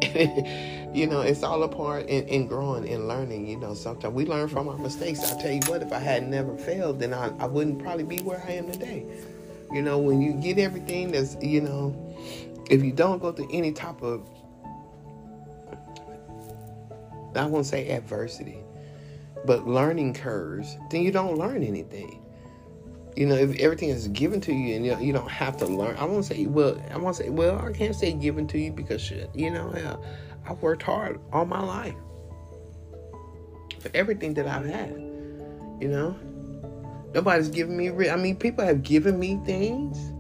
you 0.94 1.08
know, 1.08 1.22
it's 1.22 1.44
all 1.44 1.64
a 1.64 1.70
part 1.70 2.08
in, 2.08 2.28
in, 2.28 2.48
growing 2.48 2.88
and 2.90 3.08
learning. 3.08 3.48
You 3.48 3.58
know, 3.58 3.74
sometimes 3.74 4.14
we 4.14 4.26
learn 4.26 4.50
from 4.50 4.68
our 4.68 4.78
mistakes. 4.78 5.32
I 5.32 5.42
tell 5.42 5.52
you 5.52 5.62
what, 5.68 5.82
if 5.82 5.94
I 5.94 6.00
had 6.00 6.28
never 6.28 6.58
failed, 6.58 7.00
then 7.00 7.14
I, 7.14 7.28
I 7.40 7.46
wouldn't 7.46 7.82
probably 7.82 8.04
be 8.04 8.20
where 8.20 8.44
I 8.46 8.52
am 8.52 8.70
today. 8.70 9.06
You 9.72 9.82
know, 9.82 9.98
when 9.98 10.22
you 10.22 10.34
get 10.34 10.60
everything 10.60 11.12
that's, 11.12 11.38
you 11.42 11.62
know, 11.62 11.96
if 12.70 12.84
you 12.84 12.92
don't 12.92 13.20
go 13.20 13.32
through 13.32 13.50
any 13.52 13.72
type 13.72 14.02
of 14.02 14.28
I 17.36 17.46
won't 17.46 17.66
say 17.66 17.90
adversity, 17.90 18.60
but 19.46 19.68
learning 19.68 20.14
curves, 20.14 20.78
then 20.90 21.02
you 21.02 21.12
don't 21.12 21.38
learn 21.38 21.64
anything. 21.64 22.20
You 23.16 23.28
know, 23.28 23.36
if 23.36 23.60
everything 23.60 23.90
is 23.90 24.08
given 24.08 24.42
to 24.42 24.54
you 24.54 24.76
and 24.76 25.06
you, 25.06 25.14
don't 25.14 25.30
have 25.30 25.58
to 25.58 25.66
learn, 25.68 25.96
I 25.98 26.06
won't 26.06 26.26
say, 26.26 26.46
well, 26.48 26.82
I 26.92 26.98
won't 26.98 27.16
say, 27.16 27.30
well, 27.30 27.60
I 27.60 27.72
can't 27.72 27.96
say 27.96 28.12
given 28.14 28.48
to 28.48 28.58
you 28.58 28.72
because 28.72 29.12
you 29.12 29.52
know, 29.52 30.00
I've 30.48 30.62
worked 30.62 30.84
hard 30.84 31.20
all 31.32 31.46
my 31.46 31.62
life 31.62 31.96
for 33.80 33.92
everything 33.94 34.34
that 34.36 34.48
I've 34.48 34.66
had, 34.66 34.92
you 35.80 35.90
know. 35.90 36.16
Nobody's 37.14 37.50
giving 37.50 37.78
me, 37.78 38.10
I 38.10 38.16
mean, 38.16 38.36
people 38.36 38.66
have 38.66 38.82
given 38.82 39.20
me 39.20 39.40
things 39.46 40.13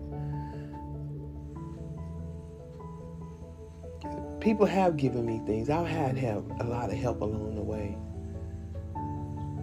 people 4.43 4.65
have 4.65 4.97
given 4.97 5.25
me 5.25 5.41
things. 5.45 5.69
I've 5.69 5.87
had 5.87 6.17
help, 6.17 6.51
a 6.59 6.65
lot 6.65 6.89
of 6.89 6.97
help 6.97 7.21
along 7.21 7.55
the 7.55 7.61
way. 7.61 7.97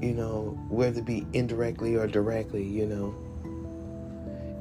You 0.01 0.15
know, 0.15 0.59
whether 0.71 1.01
it 1.01 1.05
be 1.05 1.27
indirectly 1.35 1.97
or 1.97 2.07
directly, 2.07 2.65
you 2.65 2.87
know. 2.87 3.15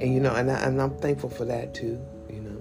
And 0.00 0.14
you 0.14 0.20
know, 0.20 0.34
and, 0.34 0.50
I, 0.50 0.60
and 0.64 0.80
I'm 0.80 0.96
thankful 0.98 1.30
for 1.30 1.46
that 1.46 1.74
too, 1.74 1.98
you 2.28 2.40
know. 2.42 2.60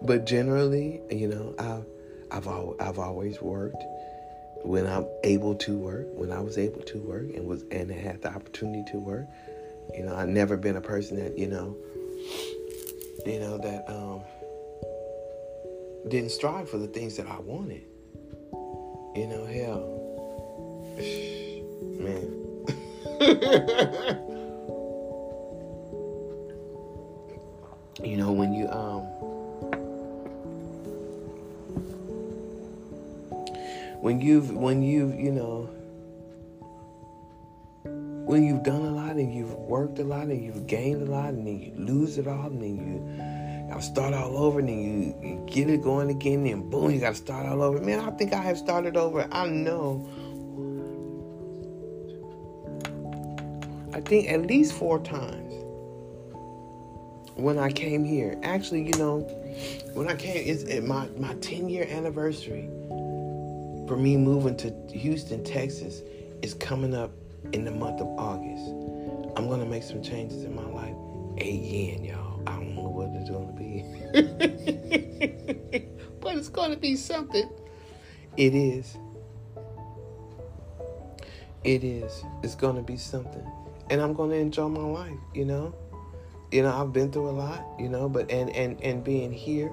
But 0.00 0.24
generally, 0.24 1.02
you 1.10 1.28
know, 1.28 1.54
I've 1.58 1.84
I've 2.32 2.46
al- 2.46 2.76
I've 2.80 2.98
always 2.98 3.42
worked 3.42 3.84
when 4.62 4.86
I'm 4.86 5.06
able 5.24 5.54
to 5.56 5.76
work, 5.76 6.06
when 6.14 6.32
I 6.32 6.40
was 6.40 6.56
able 6.56 6.80
to 6.82 6.98
work 6.98 7.34
and 7.34 7.46
was 7.46 7.64
and 7.70 7.90
had 7.90 8.22
the 8.22 8.28
opportunity 8.28 8.84
to 8.92 8.98
work. 8.98 9.26
You 9.94 10.04
know, 10.04 10.16
I've 10.16 10.28
never 10.28 10.56
been 10.56 10.76
a 10.76 10.80
person 10.80 11.18
that, 11.22 11.36
you 11.36 11.48
know, 11.48 11.76
you 13.26 13.40
know, 13.40 13.58
that 13.58 13.84
um, 13.88 14.22
didn't 16.08 16.30
strive 16.30 16.68
for 16.68 16.78
the 16.78 16.86
things 16.86 17.16
that 17.16 17.26
I 17.26 17.38
wanted. 17.38 17.84
You 19.14 19.26
know, 19.26 19.44
hell, 19.44 19.98
man. 21.98 22.36
you 28.02 28.16
know, 28.16 28.32
when 28.32 28.52
you 28.54 28.68
um, 28.68 29.02
when 34.00 34.20
you've 34.20 34.50
when 34.52 34.82
you've 34.82 35.14
you 35.14 35.32
know 35.32 35.68
when 38.24 38.44
you've 38.44 38.62
done 38.62 38.82
a 38.82 38.90
lot 38.90 38.99
and 39.16 39.34
you've 39.34 39.54
worked 39.54 39.98
a 39.98 40.04
lot 40.04 40.24
and 40.24 40.42
you've 40.42 40.66
gained 40.66 41.02
a 41.02 41.10
lot 41.10 41.28
and 41.30 41.46
then 41.46 41.60
you 41.60 41.72
lose 41.76 42.18
it 42.18 42.26
all 42.26 42.46
and 42.46 42.62
then 42.62 42.76
you 42.76 43.68
gotta 43.68 43.82
start 43.82 44.14
all 44.14 44.36
over 44.36 44.60
and 44.60 44.68
then 44.68 44.78
you, 44.78 45.28
you 45.28 45.46
get 45.46 45.68
it 45.68 45.82
going 45.82 46.10
again 46.10 46.46
and 46.46 46.70
boom 46.70 46.90
you 46.90 47.00
gotta 47.00 47.14
start 47.14 47.46
all 47.46 47.62
over. 47.62 47.80
Man 47.80 48.00
i 48.00 48.10
think 48.10 48.32
i 48.32 48.40
have 48.40 48.58
started 48.58 48.96
over. 48.96 49.26
I 49.32 49.46
know. 49.46 50.08
I 53.92 54.00
think 54.00 54.30
at 54.30 54.46
least 54.46 54.72
four 54.72 54.98
times 55.00 55.52
when 57.34 57.58
i 57.58 57.70
came 57.70 58.04
here. 58.04 58.38
Actually 58.42 58.82
you 58.82 58.98
know 58.98 59.20
when 59.94 60.08
i 60.08 60.14
came 60.14 60.42
it's 60.46 60.64
my, 60.86 61.08
my 61.18 61.34
10 61.34 61.68
year 61.68 61.86
anniversary 61.90 62.68
for 63.88 63.96
me 63.96 64.16
moving 64.16 64.56
to 64.56 64.70
houston 64.92 65.42
texas 65.42 66.02
is 66.42 66.54
coming 66.54 66.94
up 66.94 67.10
in 67.52 67.64
the 67.64 67.70
month 67.70 68.00
of 68.00 68.06
August. 68.18 68.64
I'm 69.36 69.48
gonna 69.48 69.66
make 69.66 69.82
some 69.82 70.02
changes 70.02 70.44
in 70.44 70.54
my 70.54 70.66
life 70.66 70.94
again, 71.36 72.04
y'all. 72.04 72.42
I 72.46 72.56
don't 72.56 72.74
know 72.74 72.88
what 72.88 73.10
it's 73.14 73.30
gonna 73.30 73.52
be, 73.52 73.84
but 76.20 76.36
it's 76.36 76.48
gonna 76.48 76.76
be 76.76 76.96
something. 76.96 77.48
It 78.36 78.54
is. 78.54 78.96
It 81.64 81.84
is. 81.84 82.24
It's 82.42 82.54
gonna 82.54 82.82
be 82.82 82.96
something, 82.96 83.46
and 83.90 84.00
I'm 84.00 84.14
gonna 84.14 84.36
enjoy 84.36 84.68
my 84.68 84.80
life. 84.80 85.18
You 85.34 85.44
know, 85.44 85.74
you 86.50 86.62
know 86.62 86.72
I've 86.72 86.92
been 86.92 87.12
through 87.12 87.28
a 87.28 87.32
lot. 87.32 87.64
You 87.78 87.88
know, 87.88 88.08
but 88.08 88.30
and 88.30 88.50
and 88.50 88.80
and 88.82 89.04
being 89.04 89.32
here, 89.32 89.70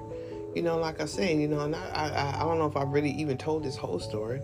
you 0.54 0.62
know, 0.62 0.78
like 0.78 1.00
I 1.00 1.06
said, 1.06 1.38
you 1.38 1.48
know, 1.48 1.60
and 1.60 1.74
I 1.74 1.88
I, 1.88 2.40
I 2.40 2.44
don't 2.44 2.58
know 2.58 2.66
if 2.66 2.76
I 2.76 2.84
really 2.84 3.10
even 3.10 3.38
told 3.38 3.64
this 3.64 3.76
whole 3.76 3.98
story, 3.98 4.40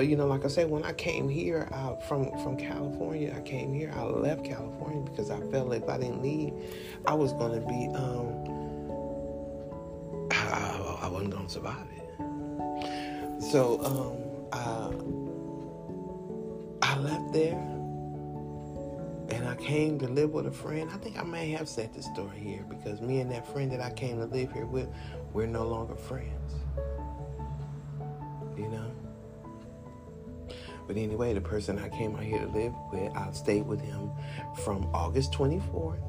but 0.00 0.08
you 0.08 0.16
know, 0.16 0.26
like 0.26 0.46
I 0.46 0.48
said, 0.48 0.70
when 0.70 0.82
I 0.82 0.94
came 0.94 1.28
here 1.28 1.68
uh, 1.72 1.94
from 1.96 2.30
from 2.42 2.56
California, 2.56 3.34
I 3.36 3.42
came 3.42 3.74
here. 3.74 3.92
I 3.94 4.04
left 4.04 4.46
California 4.46 5.02
because 5.02 5.30
I 5.30 5.38
felt 5.50 5.68
like 5.68 5.82
if 5.82 5.90
I 5.90 5.98
didn't 5.98 6.22
leave, 6.22 6.54
I 7.06 7.12
was 7.12 7.34
gonna 7.34 7.60
be 7.60 7.90
um 7.94 8.32
I, 10.32 11.00
I 11.02 11.08
wasn't 11.08 11.34
gonna 11.34 11.50
survive 11.50 11.86
it. 11.94 13.42
So 13.42 13.78
um 13.84 14.16
I 14.54 14.90
I 16.80 16.98
left 17.00 17.34
there 17.34 17.60
and 19.28 19.46
I 19.46 19.54
came 19.56 19.98
to 19.98 20.08
live 20.08 20.30
with 20.30 20.46
a 20.46 20.50
friend. 20.50 20.88
I 20.94 20.96
think 20.96 21.18
I 21.18 21.24
may 21.24 21.50
have 21.50 21.68
said 21.68 21.92
this 21.92 22.06
story 22.06 22.38
here 22.38 22.64
because 22.70 23.02
me 23.02 23.20
and 23.20 23.30
that 23.32 23.46
friend 23.52 23.70
that 23.72 23.82
I 23.82 23.90
came 23.90 24.16
to 24.16 24.24
live 24.24 24.50
here 24.50 24.64
with, 24.64 24.88
we're 25.34 25.46
no 25.46 25.66
longer 25.66 25.94
friends. 25.94 26.54
But 30.90 30.96
anyway, 30.96 31.34
the 31.34 31.40
person 31.40 31.78
I 31.78 31.88
came 31.88 32.16
out 32.16 32.24
here 32.24 32.40
to 32.40 32.48
live 32.48 32.74
with, 32.90 33.16
I 33.16 33.30
stayed 33.30 33.64
with 33.64 33.80
him 33.80 34.10
from 34.64 34.90
August 34.92 35.30
24th 35.30 36.02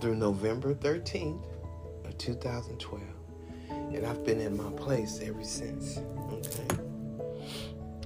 through 0.00 0.16
November 0.16 0.74
13th 0.74 1.44
of 2.04 2.18
2012. 2.18 3.00
And 3.70 4.04
I've 4.04 4.24
been 4.24 4.40
in 4.40 4.56
my 4.56 4.68
place 4.72 5.20
ever 5.22 5.44
since. 5.44 6.00
Okay. 6.32 6.66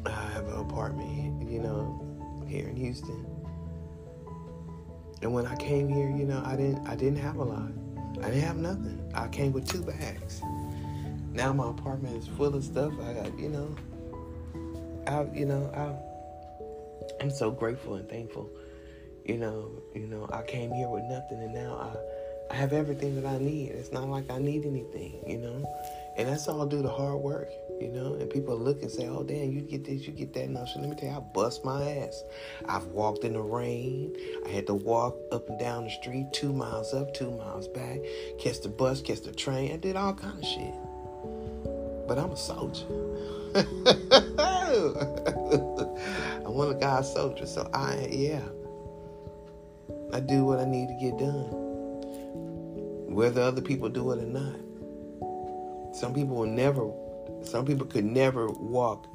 I 0.05 0.11
have 0.35 0.47
an 0.47 0.61
apartment, 0.61 1.51
you 1.51 1.61
know, 1.61 2.45
here 2.47 2.69
in 2.69 2.77
Houston. 2.77 3.25
And 5.23 5.33
when 5.33 5.47
I 5.47 5.57
came 5.57 5.89
here, 5.89 6.11
you 6.11 6.27
know, 6.27 6.43
I 6.45 6.55
didn't 6.55 6.87
I 6.87 6.97
didn't 6.97 7.21
have 7.21 7.37
a 7.37 7.45
lot. 7.45 7.73
I 8.19 8.29
didn't 8.29 8.43
have 8.43 8.59
nothing. 8.59 9.11
I 9.15 9.29
came 9.29 9.53
with 9.53 9.67
two 9.67 9.81
bags. 9.81 10.43
Now 11.33 11.55
my 11.55 11.71
apartment 11.71 12.19
is 12.19 12.29
full 12.29 12.55
of 12.55 12.63
stuff. 12.63 12.93
I 13.09 13.15
got, 13.15 13.39
you 13.39 13.49
know, 13.49 13.75
I 15.07 15.27
you 15.35 15.47
know, 15.47 15.71
I 15.75 17.23
I'm 17.23 17.31
so 17.31 17.51
grateful 17.51 17.95
and 17.95 18.09
thankful. 18.09 18.51
You 19.25 19.39
know, 19.39 19.71
you 19.95 20.07
know, 20.07 20.29
I 20.33 20.43
came 20.43 20.73
here 20.73 20.89
with 20.89 21.05
nothing 21.05 21.43
and 21.43 21.55
now 21.55 21.77
I 21.77 21.97
I 22.51 22.55
have 22.55 22.73
everything 22.73 23.21
that 23.21 23.29
I 23.29 23.39
need. 23.39 23.71
It's 23.71 23.93
not 23.93 24.09
like 24.09 24.31
I 24.31 24.39
need 24.39 24.65
anything, 24.65 25.21
you 25.27 25.39
know? 25.39 25.69
And 26.17 26.29
that's 26.29 26.49
all 26.49 26.65
due 26.65 26.81
to 26.83 26.89
hard 26.89 27.19
work, 27.19 27.49
you 27.81 27.89
know? 27.89 28.15
And 28.15 28.31
people 28.31 28.57
look 28.57 28.83
and 28.83 28.91
say, 28.91 29.09
oh, 29.09 29.25
damn, 29.25 29.51
you 29.51 29.61
get 29.63 29.85
this, 29.85 30.07
you 30.07 30.13
get 30.13 30.33
that. 30.35 30.49
No, 30.49 30.65
so 30.65 30.81
let 30.81 30.89
me 30.89 30.97
tell 30.97 31.11
you, 31.11 31.17
I 31.17 31.21
bust 31.21 31.65
my 31.65 31.83
ass. 31.83 32.23
I've 32.67 32.87
walked 32.87 33.25
in 33.25 33.33
the 33.33 33.41
rain. 33.41 34.17
I 34.47 34.51
had 34.51 34.67
to 34.69 34.75
walk 34.75 35.17
up 35.33 35.49
and 35.49 35.59
down 35.59 35.85
the 35.85 35.91
street, 35.91 36.27
two 36.33 36.53
miles 36.53 36.95
up, 36.95 37.13
two 37.15 37.33
miles 37.33 37.69
back, 37.69 37.99
catch 38.39 38.61
the 38.61 38.69
bus, 38.69 39.03
catch 39.03 39.23
the 39.23 39.33
train. 39.33 39.73
I 39.73 39.77
did 39.77 39.97
all 39.97 40.15
kind 40.15 40.39
of 40.39 40.45
shit. 40.45 40.75
But 42.07 42.19
I'm 42.19 42.31
a 42.31 42.37
soldier. 42.37 42.87
I'm 46.47 46.55
one 46.55 46.71
of 46.71 46.81
God's 46.81 47.13
soldiers. 47.13 47.53
So 47.53 47.69
I, 47.73 48.07
yeah, 48.11 48.43
I 50.13 50.21
do 50.21 50.45
what 50.45 50.59
I 50.59 50.65
need 50.65 50.89
to 50.89 50.95
get 50.95 51.19
done 51.19 51.67
whether 53.17 53.41
other 53.41 53.63
people 53.63 53.89
do 53.89 54.13
it 54.13 54.19
or 54.19 54.27
not. 54.27 55.97
Some 55.97 56.13
people 56.13 56.37
will 56.37 56.45
never, 56.45 56.91
some 57.43 57.65
people 57.65 57.87
could 57.87 58.05
never 58.05 58.49
walk 58.49 59.07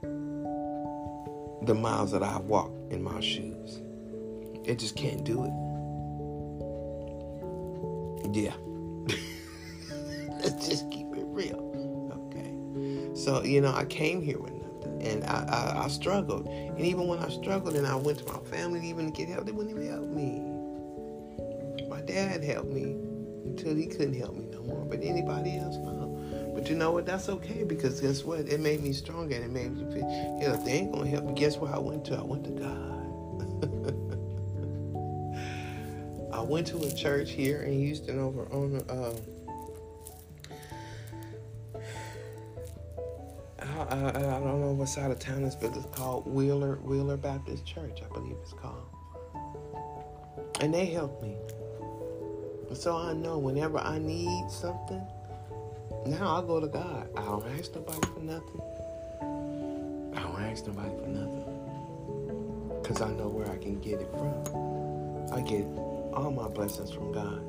the 0.00 1.74
miles 1.74 2.10
that 2.12 2.22
I 2.22 2.38
walk 2.38 2.70
in 2.88 3.02
my 3.02 3.20
shoes. 3.20 3.82
They 4.64 4.74
just 4.74 4.96
can't 4.96 5.24
do 5.24 5.44
it. 5.44 5.52
Yeah. 8.34 8.54
Let's 10.42 10.66
just 10.66 10.90
keep 10.90 11.08
it 11.14 11.26
real. 11.26 11.60
Okay. 12.30 13.14
So, 13.14 13.42
you 13.42 13.60
know, 13.60 13.74
I 13.74 13.84
came 13.84 14.22
here 14.22 14.38
with 14.38 14.53
and 15.04 15.24
I, 15.24 15.44
I, 15.44 15.84
I 15.84 15.88
struggled. 15.88 16.46
And 16.46 16.80
even 16.80 17.06
when 17.06 17.18
I 17.18 17.28
struggled 17.28 17.76
and 17.76 17.86
I 17.86 17.94
went 17.94 18.18
to 18.18 18.32
my 18.32 18.38
family 18.50 18.86
even 18.88 19.12
to 19.12 19.12
get 19.12 19.28
help, 19.28 19.46
they 19.46 19.52
wouldn't 19.52 19.76
even 19.76 19.90
help 19.90 20.08
me. 20.08 20.40
My 21.88 22.00
dad 22.00 22.42
helped 22.42 22.70
me 22.70 22.96
until 23.44 23.74
he 23.74 23.86
couldn't 23.86 24.14
help 24.14 24.34
me 24.34 24.46
no 24.50 24.62
more. 24.62 24.84
But 24.84 25.02
anybody 25.02 25.58
else, 25.58 25.76
no. 25.76 26.52
But 26.54 26.68
you 26.70 26.76
know 26.76 26.92
what? 26.92 27.04
That's 27.04 27.28
okay 27.28 27.64
because 27.64 28.00
guess 28.00 28.24
what? 28.24 28.40
It 28.40 28.60
made 28.60 28.82
me 28.82 28.92
stronger 28.92 29.34
and 29.34 29.44
it 29.44 29.50
made 29.50 29.76
me 29.76 29.84
feel, 29.92 30.08
you 30.40 30.48
know, 30.48 30.56
they 30.64 30.72
ain't 30.72 30.92
gonna 30.92 31.08
help 31.08 31.24
me, 31.24 31.34
guess 31.34 31.56
where 31.56 31.74
I 31.74 31.78
went 31.78 32.04
to? 32.06 32.16
I 32.16 32.22
went 32.22 32.44
to 32.44 32.50
God. 32.50 32.94
I 36.34 36.40
went 36.40 36.66
to 36.68 36.78
a 36.78 36.92
church 36.92 37.30
here 37.30 37.62
in 37.62 37.74
Houston 37.74 38.18
over 38.18 38.46
on 38.52 38.82
uh, 38.88 39.14
I, 43.76 44.08
I, 44.08 44.12
don't 44.12 44.60
know 44.60 44.72
what 44.72 44.88
side 44.88 45.10
of 45.10 45.18
town 45.18 45.42
it's, 45.44 45.56
but 45.56 45.76
it's 45.76 45.86
called 45.86 46.26
Wheeler 46.26 46.76
Wheeler 46.76 47.16
Baptist 47.16 47.66
Church, 47.66 48.02
I 48.04 48.12
believe 48.12 48.36
it's 48.40 48.52
called. 48.52 48.86
And 50.60 50.72
they 50.72 50.86
helped 50.86 51.22
me. 51.22 51.36
So 52.72 52.96
I 52.96 53.12
know 53.12 53.38
whenever 53.38 53.78
I 53.78 53.98
need 53.98 54.50
something, 54.50 55.04
now 56.06 56.36
I 56.36 56.46
go 56.46 56.60
to 56.60 56.68
God. 56.68 57.08
I 57.16 57.22
don't 57.22 57.46
ask 57.58 57.74
nobody 57.74 58.06
for 58.06 58.20
nothing. 58.20 58.60
I 60.16 60.22
don't 60.22 60.42
ask 60.42 60.66
nobody 60.66 60.90
for 60.90 61.08
nothing. 61.08 62.80
Because 62.82 63.00
I 63.00 63.10
know 63.12 63.28
where 63.28 63.50
I 63.50 63.56
can 63.56 63.80
get 63.80 64.00
it 64.00 64.10
from. 64.12 65.32
I 65.32 65.40
get 65.40 65.64
all 66.14 66.30
my 66.30 66.48
blessings 66.48 66.92
from 66.92 67.12
God. 67.12 67.44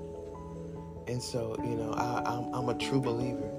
And 1.08 1.22
so, 1.22 1.56
you 1.60 1.76
know, 1.76 1.94
I, 1.94 2.58
I'm 2.58 2.70
a 2.70 2.76
true 2.76 3.00
believer. 3.00 3.52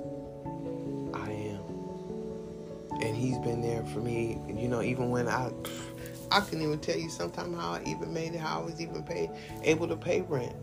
And 3.06 3.16
he's 3.16 3.38
been 3.38 3.62
there 3.62 3.84
for 3.86 4.00
me, 4.00 4.40
you 4.48 4.68
know, 4.68 4.82
even 4.82 5.10
when 5.10 5.28
I 5.28 5.50
I 6.30 6.40
couldn't 6.40 6.62
even 6.62 6.80
tell 6.80 6.96
you 6.96 7.08
sometimes 7.08 7.56
how 7.56 7.74
I 7.74 7.82
even 7.86 8.12
made 8.12 8.34
it, 8.34 8.40
how 8.40 8.60
I 8.60 8.64
was 8.64 8.80
even 8.80 9.04
paid 9.04 9.30
able 9.62 9.86
to 9.86 9.96
pay 9.96 10.22
rent 10.22 10.56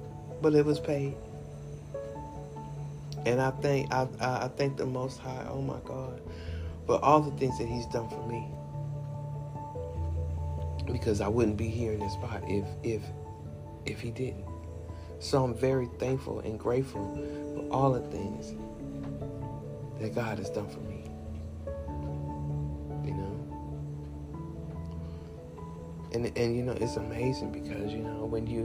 but 0.44 0.54
it 0.54 0.66
was 0.66 0.80
paid. 0.80 1.16
And 3.26 3.40
I 3.40 3.52
thank 3.52 3.92
I, 3.94 4.08
I 4.20 4.50
thank 4.58 4.76
the 4.76 4.86
Most 4.86 5.20
High. 5.20 5.48
Oh 5.50 5.62
my 5.62 5.80
God, 5.86 6.22
for 6.86 7.04
all 7.04 7.22
the 7.22 7.32
things 7.40 7.58
that 7.58 7.68
He's 7.68 7.86
done 7.88 8.10
for 8.10 8.28
me. 8.28 8.46
Because 10.92 11.22
I 11.22 11.30
wouldn't 11.30 11.56
be 11.56 11.70
here 11.70 11.94
in 11.94 12.00
this 12.02 12.14
spot 12.14 12.44
if 12.46 12.66
if 12.84 13.02
if 13.86 14.02
He 14.02 14.12
didn't. 14.12 14.46
So 15.20 15.46
I'm 15.46 15.56
very 15.56 15.88
thankful 15.98 16.42
and 16.42 16.60
grateful 16.60 17.16
for 17.56 17.74
all 17.74 17.94
the 17.94 18.02
things 18.12 18.54
that 20.02 20.14
God 20.14 20.38
has 20.40 20.50
done 20.50 20.70
for 20.70 20.82
me. 20.82 20.93
And 26.26 26.38
and 26.38 26.56
you 26.56 26.64
know 26.64 26.74
it's 26.74 26.96
amazing 26.96 27.52
because 27.52 27.92
you 27.92 28.00
know 28.00 28.26
when 28.26 28.48
you 28.48 28.64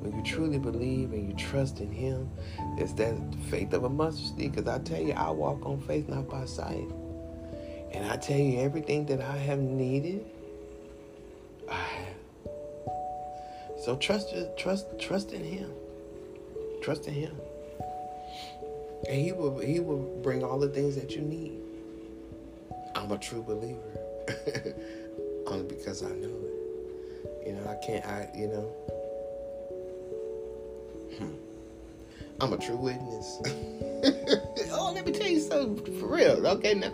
when 0.00 0.14
you 0.16 0.22
truly 0.22 0.58
believe 0.58 1.12
and 1.12 1.28
you 1.28 1.34
trust 1.36 1.80
in 1.80 1.90
him 1.90 2.28
it's 2.76 2.92
that 2.94 3.16
faith 3.50 3.72
of 3.72 3.84
a 3.84 3.88
mustard 3.88 4.38
seed. 4.38 4.52
Because 4.52 4.68
i 4.68 4.78
tell 4.78 5.00
you 5.00 5.12
i 5.14 5.30
walk 5.30 5.64
on 5.64 5.80
faith 5.80 6.08
not 6.08 6.28
by 6.28 6.44
sight. 6.44 6.88
And 7.92 8.04
i 8.06 8.16
tell 8.16 8.38
you 8.38 8.60
everything 8.60 9.06
that 9.06 9.20
i 9.20 9.36
have 9.36 9.58
needed 9.58 10.24
i 11.70 11.74
have. 11.74 12.14
So 13.84 13.96
trust 13.96 14.34
trust 14.56 14.86
trust 14.98 15.32
in 15.32 15.44
him. 15.44 15.70
Trust 16.82 17.06
in 17.06 17.14
him. 17.14 17.36
And 19.08 19.20
he 19.20 19.32
will 19.32 19.58
he 19.58 19.80
will 19.80 20.20
bring 20.22 20.44
all 20.44 20.58
the 20.58 20.68
things 20.68 20.96
that 20.96 21.14
you 21.14 21.22
need. 21.22 21.60
I'm 22.94 23.12
a 23.12 23.18
true 23.18 23.42
believer. 23.42 23.78
Only 25.46 25.64
because 25.64 26.02
i 26.02 26.10
know 26.10 26.47
you 27.48 27.54
know, 27.54 27.66
I 27.66 27.76
can't, 27.76 28.04
I, 28.04 28.28
you 28.34 28.46
know. 28.48 28.62
Hmm. 31.16 31.34
I'm 32.42 32.52
a 32.52 32.58
true 32.58 32.76
witness. 32.76 33.40
oh, 34.70 34.92
let 34.94 35.06
me 35.06 35.12
tell 35.12 35.26
you 35.26 35.40
something 35.40 35.98
for 35.98 36.14
real. 36.14 36.46
Okay, 36.46 36.74
now, 36.74 36.92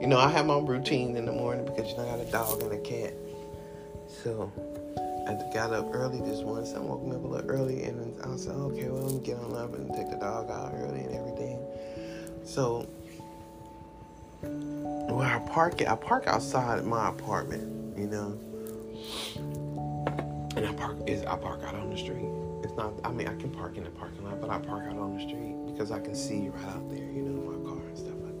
you 0.00 0.06
know, 0.06 0.18
I 0.18 0.30
have 0.30 0.46
my 0.46 0.58
routine 0.58 1.16
in 1.16 1.26
the 1.26 1.32
morning 1.32 1.66
because, 1.66 1.90
you 1.90 1.98
know, 1.98 2.04
I 2.04 2.16
got 2.16 2.26
a 2.26 2.32
dog 2.32 2.62
and 2.62 2.72
a 2.72 2.78
cat. 2.78 3.12
So, 4.08 4.50
I 5.28 5.34
got 5.52 5.74
up 5.74 5.90
early 5.92 6.20
this 6.20 6.40
morning. 6.40 6.64
So 6.64 6.76
I 6.76 6.80
woke 6.80 7.04
me 7.04 7.14
up 7.14 7.22
a 7.22 7.26
little 7.26 7.50
early 7.50 7.84
and 7.84 8.16
I 8.24 8.36
said, 8.36 8.54
okay, 8.54 8.88
well, 8.88 9.02
let 9.02 9.12
me 9.12 9.20
get 9.20 9.36
on 9.36 9.54
up 9.54 9.74
and 9.74 9.94
take 9.94 10.08
the 10.08 10.16
dog 10.16 10.50
out 10.50 10.72
early 10.76 11.00
and 11.00 11.14
everything. 11.14 11.60
So, 12.46 12.88
where 14.40 15.28
I 15.28 15.40
park 15.40 15.82
it, 15.82 15.88
I 15.88 15.94
park 15.94 16.26
outside 16.26 16.82
my 16.86 17.10
apartment, 17.10 17.98
you 17.98 18.06
know 18.06 18.49
And 20.60 20.68
I 20.68 20.74
park 20.74 20.98
is 21.06 21.24
I 21.24 21.36
park 21.36 21.62
out 21.64 21.74
on 21.74 21.88
the 21.88 21.96
street. 21.96 22.28
It's 22.62 22.76
not. 22.76 22.92
I 23.02 23.10
mean, 23.10 23.26
I 23.26 23.34
can 23.36 23.48
park 23.48 23.78
in 23.78 23.84
the 23.84 23.90
parking 23.90 24.22
lot, 24.26 24.42
but 24.42 24.50
I 24.50 24.58
park 24.58 24.84
out 24.84 24.98
on 24.98 25.16
the 25.16 25.22
street 25.26 25.56
because 25.64 25.90
I 25.90 25.98
can 26.00 26.14
see 26.14 26.50
right 26.50 26.64
out 26.66 26.86
there. 26.90 26.98
You 26.98 27.22
know, 27.22 27.50
my 27.50 27.66
car 27.66 27.78
and 27.78 27.96
stuff 27.96 28.12
like 28.20 28.38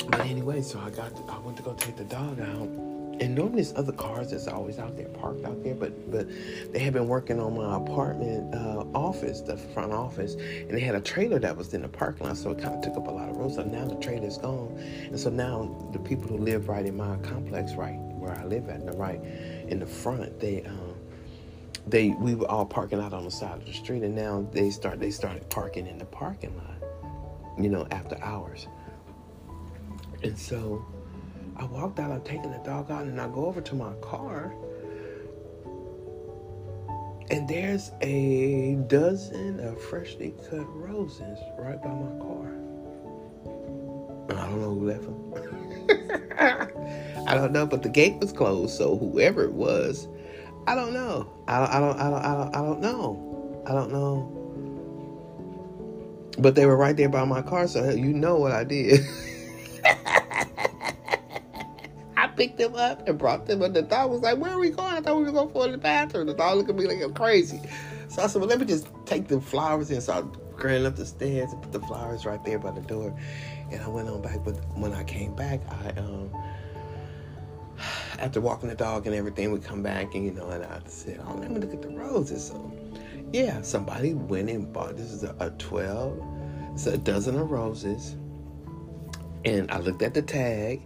that. 0.00 0.10
But 0.10 0.26
anyway, 0.26 0.62
so 0.62 0.80
I 0.80 0.90
got. 0.90 1.14
To, 1.14 1.22
I 1.32 1.38
went 1.38 1.58
to 1.58 1.62
go 1.62 1.74
take 1.74 1.94
the 1.94 2.02
dog 2.02 2.40
out 2.40 2.68
and 3.20 3.36
normally 3.36 3.62
there's 3.62 3.74
other 3.76 3.92
cars 3.92 4.30
that's 4.30 4.48
always 4.48 4.78
out 4.78 4.96
there 4.96 5.08
parked 5.08 5.44
out 5.44 5.62
there 5.62 5.74
but 5.74 6.10
but 6.10 6.26
they 6.72 6.78
had 6.78 6.92
been 6.92 7.06
working 7.06 7.38
on 7.38 7.54
my 7.54 7.76
apartment 7.76 8.52
uh, 8.54 8.84
office 8.94 9.40
the 9.40 9.56
front 9.56 9.92
office 9.92 10.34
and 10.34 10.70
they 10.70 10.80
had 10.80 10.94
a 10.94 11.00
trailer 11.00 11.38
that 11.38 11.56
was 11.56 11.72
in 11.74 11.82
the 11.82 11.88
parking 11.88 12.26
lot 12.26 12.36
so 12.36 12.50
it 12.50 12.58
kind 12.58 12.74
of 12.74 12.82
took 12.82 12.96
up 12.96 13.06
a 13.06 13.10
lot 13.10 13.28
of 13.28 13.36
room 13.36 13.52
so 13.52 13.62
now 13.62 13.84
the 13.84 13.94
trailer's 13.96 14.38
gone 14.38 14.76
and 15.04 15.20
so 15.20 15.30
now 15.30 15.72
the 15.92 15.98
people 15.98 16.26
who 16.26 16.38
live 16.38 16.68
right 16.68 16.86
in 16.86 16.96
my 16.96 17.16
complex 17.18 17.74
right 17.74 18.01
live 18.54 18.68
at 18.68 18.84
the 18.84 18.92
right 18.92 19.20
in 19.68 19.78
the 19.78 19.86
front 19.86 20.38
they 20.40 20.62
um 20.64 20.94
they 21.86 22.10
we 22.10 22.34
were 22.34 22.48
all 22.50 22.64
parking 22.64 23.00
out 23.00 23.12
on 23.12 23.24
the 23.24 23.30
side 23.30 23.58
of 23.58 23.66
the 23.66 23.72
street 23.72 24.02
and 24.02 24.14
now 24.14 24.46
they 24.52 24.70
start 24.70 25.00
they 25.00 25.10
started 25.10 25.48
parking 25.50 25.86
in 25.86 25.98
the 25.98 26.04
parking 26.04 26.56
lot 26.56 26.90
you 27.58 27.68
know 27.68 27.86
after 27.90 28.16
hours 28.22 28.66
and 30.22 30.38
so 30.38 30.84
I 31.56 31.64
walked 31.64 32.00
out, 32.00 32.10
I'm 32.10 32.22
taking 32.22 32.50
the 32.50 32.58
dog 32.58 32.90
out, 32.90 33.04
and 33.04 33.20
I 33.20 33.28
go 33.28 33.46
over 33.46 33.60
to 33.60 33.74
my 33.74 33.92
car. 34.00 34.52
And 37.30 37.48
there's 37.48 37.92
a 38.00 38.76
dozen 38.88 39.60
of 39.60 39.80
freshly 39.80 40.34
cut 40.50 40.66
roses 40.74 41.38
right 41.58 41.80
by 41.82 41.90
my 41.90 42.18
car. 42.18 42.52
I 44.38 44.46
don't 44.46 44.60
know 44.60 44.74
who 44.74 44.86
left 44.86 45.02
them. 45.04 46.18
I 47.26 47.34
don't 47.34 47.52
know, 47.52 47.66
but 47.66 47.82
the 47.82 47.88
gate 47.88 48.18
was 48.18 48.32
closed, 48.32 48.76
so 48.76 48.98
whoever 48.98 49.44
it 49.44 49.52
was, 49.52 50.08
I 50.66 50.74
don't 50.74 50.92
know. 50.92 51.32
I 51.46 51.58
don't, 51.58 51.70
I 51.70 51.80
don't, 51.80 51.98
I 51.98 52.10
don't, 52.10 52.24
I 52.24 52.34
don't, 52.34 52.56
I 52.56 52.60
don't 52.60 52.80
know. 52.80 53.64
I 53.66 53.72
don't 53.72 53.92
know. 53.92 54.38
But 56.38 56.54
they 56.54 56.66
were 56.66 56.76
right 56.76 56.96
there 56.96 57.08
by 57.08 57.24
my 57.24 57.42
car, 57.42 57.68
so 57.68 57.90
you 57.90 58.12
know 58.12 58.36
what 58.36 58.52
I 58.52 58.64
did. 58.64 59.00
I 62.16 62.26
picked 62.28 62.58
them 62.58 62.74
up 62.74 63.06
and 63.06 63.18
brought 63.18 63.46
them. 63.46 63.62
And 63.62 63.74
the 63.74 63.82
dog 63.82 64.10
was 64.10 64.20
like, 64.22 64.38
Where 64.38 64.52
are 64.52 64.58
we 64.58 64.70
going? 64.70 64.94
I 64.94 65.00
thought 65.00 65.16
we 65.16 65.24
were 65.24 65.32
going 65.32 65.50
for 65.50 65.68
the 65.68 65.78
bathroom. 65.78 66.26
The 66.26 66.34
dog 66.34 66.56
looked 66.56 66.70
at 66.70 66.76
me 66.76 66.86
like 66.86 67.02
I'm 67.02 67.14
crazy. 67.14 67.60
So 68.08 68.22
I 68.22 68.26
said, 68.26 68.40
Well, 68.40 68.48
let 68.48 68.58
me 68.60 68.66
just 68.66 68.88
take 69.06 69.28
the 69.28 69.40
flowers 69.40 69.90
and 69.90 70.02
so 70.02 70.12
I 70.12 70.22
ran 70.62 70.86
up 70.86 70.96
the 70.96 71.06
stairs 71.06 71.52
and 71.52 71.62
put 71.62 71.72
the 71.72 71.80
flowers 71.80 72.24
right 72.24 72.42
there 72.44 72.58
by 72.58 72.70
the 72.70 72.80
door. 72.80 73.14
And 73.70 73.82
I 73.82 73.88
went 73.88 74.08
on 74.08 74.22
back. 74.22 74.44
But 74.44 74.54
when 74.76 74.92
I 74.92 75.04
came 75.04 75.34
back, 75.34 75.60
I, 75.68 75.90
um, 75.98 76.30
after 78.18 78.40
walking 78.40 78.68
the 78.68 78.74
dog 78.74 79.06
and 79.06 79.14
everything, 79.14 79.52
we 79.52 79.58
come 79.58 79.82
back 79.82 80.14
and, 80.14 80.24
you 80.24 80.32
know, 80.32 80.48
and 80.50 80.64
I 80.64 80.80
said, 80.86 81.20
Oh, 81.26 81.34
let 81.34 81.50
me 81.50 81.60
look 81.60 81.72
at 81.72 81.82
the 81.82 81.88
roses. 81.88 82.48
So, 82.48 82.72
yeah, 83.32 83.62
somebody 83.62 84.14
went 84.14 84.50
and 84.50 84.72
bought 84.72 84.96
this 84.96 85.10
is 85.10 85.24
a, 85.24 85.34
a 85.40 85.50
12, 85.50 86.22
it's 86.74 86.86
a 86.86 86.98
dozen 86.98 87.38
of 87.38 87.50
roses. 87.50 88.16
And 89.44 89.70
I 89.70 89.78
looked 89.78 90.02
at 90.02 90.14
the 90.14 90.22
tag 90.22 90.82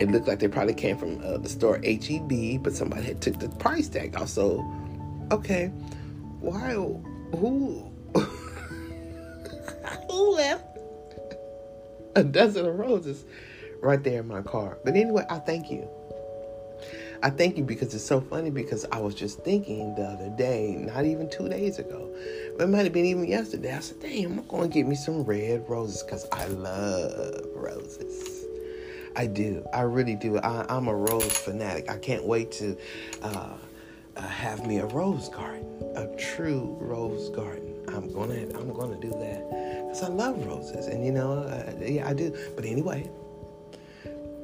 it 0.00 0.10
looked 0.10 0.26
like 0.26 0.40
they 0.40 0.48
probably 0.48 0.74
came 0.74 0.96
from 0.96 1.22
uh, 1.22 1.38
the 1.38 1.48
store 1.48 1.80
HEB, 1.84 2.62
but 2.62 2.74
somebody 2.74 3.02
had 3.02 3.20
took 3.22 3.38
the 3.38 3.48
price 3.48 3.88
tag 3.88 4.16
off. 4.16 4.28
So, 4.28 4.64
okay, 5.30 5.68
why? 6.40 6.72
Who 6.72 7.90
a 12.16 12.24
dozen 12.24 12.66
of 12.66 12.78
roses 12.78 13.24
right 13.80 14.02
there 14.02 14.20
in 14.20 14.28
my 14.28 14.42
car? 14.42 14.78
But 14.84 14.94
anyway, 14.94 15.24
I 15.28 15.38
thank 15.38 15.70
you. 15.70 15.88
I 17.22 17.30
thank 17.30 17.56
you 17.56 17.64
because 17.64 17.94
it's 17.94 18.04
so 18.04 18.20
funny 18.20 18.50
because 18.50 18.84
I 18.92 18.98
was 18.98 19.14
just 19.14 19.42
thinking 19.44 19.94
the 19.94 20.02
other 20.02 20.28
day, 20.28 20.76
not 20.78 21.06
even 21.06 21.30
two 21.30 21.48
days 21.48 21.78
ago, 21.78 22.14
but 22.58 22.64
it 22.64 22.66
might 22.66 22.84
have 22.84 22.92
been 22.92 23.06
even 23.06 23.26
yesterday. 23.26 23.74
I 23.74 23.80
said, 23.80 24.00
damn, 24.00 24.38
I'm 24.38 24.46
going 24.46 24.68
to 24.68 24.74
get 24.74 24.86
me 24.86 24.94
some 24.94 25.22
red 25.22 25.64
roses 25.66 26.02
because 26.02 26.26
I 26.32 26.46
love 26.48 27.46
roses. 27.54 28.44
I 29.16 29.26
do. 29.26 29.64
I 29.72 29.82
really 29.82 30.16
do. 30.16 30.38
I, 30.38 30.76
am 30.76 30.88
a 30.88 30.94
rose 30.94 31.36
fanatic. 31.38 31.90
I 31.90 31.96
can't 31.96 32.24
wait 32.26 32.52
to 32.52 32.76
uh, 33.22 33.54
uh, 34.16 34.20
have 34.20 34.66
me 34.66 34.78
a 34.78 34.86
rose 34.86 35.30
garden, 35.30 35.64
a 35.96 36.14
true 36.16 36.76
rose 36.78 37.30
garden. 37.30 37.74
I'm 37.88 38.12
gonna, 38.12 38.40
I'm 38.58 38.72
gonna 38.72 39.00
do 39.00 39.10
that 39.10 39.63
because 39.94 40.10
I 40.10 40.12
love 40.12 40.44
roses, 40.44 40.88
and 40.88 41.06
you 41.06 41.12
know, 41.12 41.34
uh, 41.34 41.72
yeah, 41.80 42.08
I 42.08 42.14
do. 42.14 42.36
But 42.56 42.64
anyway, 42.64 43.08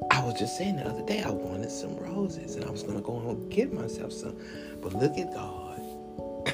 I 0.09 0.23
was 0.23 0.39
just 0.39 0.57
saying 0.57 0.77
the 0.77 0.87
other 0.87 1.05
day 1.05 1.21
I 1.23 1.29
wanted 1.29 1.69
some 1.69 1.97
roses, 1.97 2.55
and 2.55 2.63
I 2.63 2.69
was 2.69 2.83
gonna 2.83 3.01
go 3.01 3.17
and 3.17 3.51
get 3.51 3.73
myself 3.73 4.13
some. 4.13 4.37
But 4.81 4.93
look 4.93 5.17
at 5.17 5.33
God. 5.33 5.81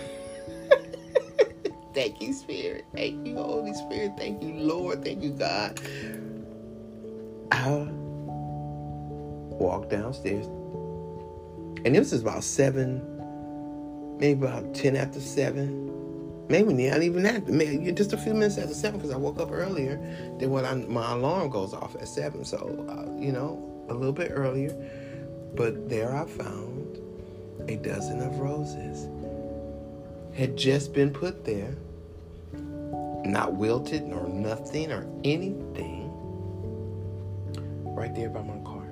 Thank 1.93 2.19
you, 2.21 2.33
Spirit. 2.33 2.86
Thank 2.95 3.27
you, 3.27 3.36
Holy 3.36 3.75
Spirit. 3.75 4.13
Thank 4.17 4.41
you, 4.41 4.53
Lord. 4.53 5.03
Thank 5.03 5.21
you, 5.21 5.29
God. 5.29 5.79
I 7.51 7.88
walked 9.60 9.91
downstairs. 9.91 10.47
And 11.86 11.95
this 11.95 12.12
is 12.12 12.23
about 12.23 12.43
seven, 12.43 14.17
maybe 14.19 14.43
about 14.43 14.73
10 14.73 14.95
after 14.95 15.19
seven. 15.19 15.87
Maybe 16.49 16.73
not 16.73 17.01
even 17.01 17.23
that. 17.23 17.47
Maybe 17.47 17.91
just 17.91 18.13
a 18.13 18.17
few 18.17 18.33
minutes 18.33 18.57
after 18.57 18.73
seven 18.73 18.99
because 18.99 19.13
I 19.13 19.17
woke 19.17 19.39
up 19.39 19.51
earlier 19.51 19.97
than 20.39 20.49
what 20.49 20.63
I, 20.63 20.75
my 20.75 21.12
alarm 21.12 21.49
goes 21.49 21.73
off 21.73 21.95
at 21.95 22.07
seven. 22.07 22.45
So, 22.45 22.86
uh, 22.89 23.19
you 23.19 23.33
know, 23.33 23.86
a 23.89 23.93
little 23.93 24.13
bit 24.13 24.31
earlier. 24.33 24.73
But 25.55 25.89
there 25.89 26.15
I 26.15 26.25
found 26.25 26.99
a 27.67 27.75
dozen 27.75 28.21
of 28.21 28.39
roses. 28.39 29.10
Had 30.36 30.55
just 30.55 30.93
been 30.93 31.12
put 31.12 31.43
there, 31.43 31.75
not 33.25 33.53
wilted 33.53 34.03
nor 34.03 34.27
nothing 34.27 34.91
or 34.91 35.07
anything, 35.23 36.12
right 37.83 38.13
there 38.15 38.29
by 38.29 38.41
my 38.41 38.57
car. 38.63 38.88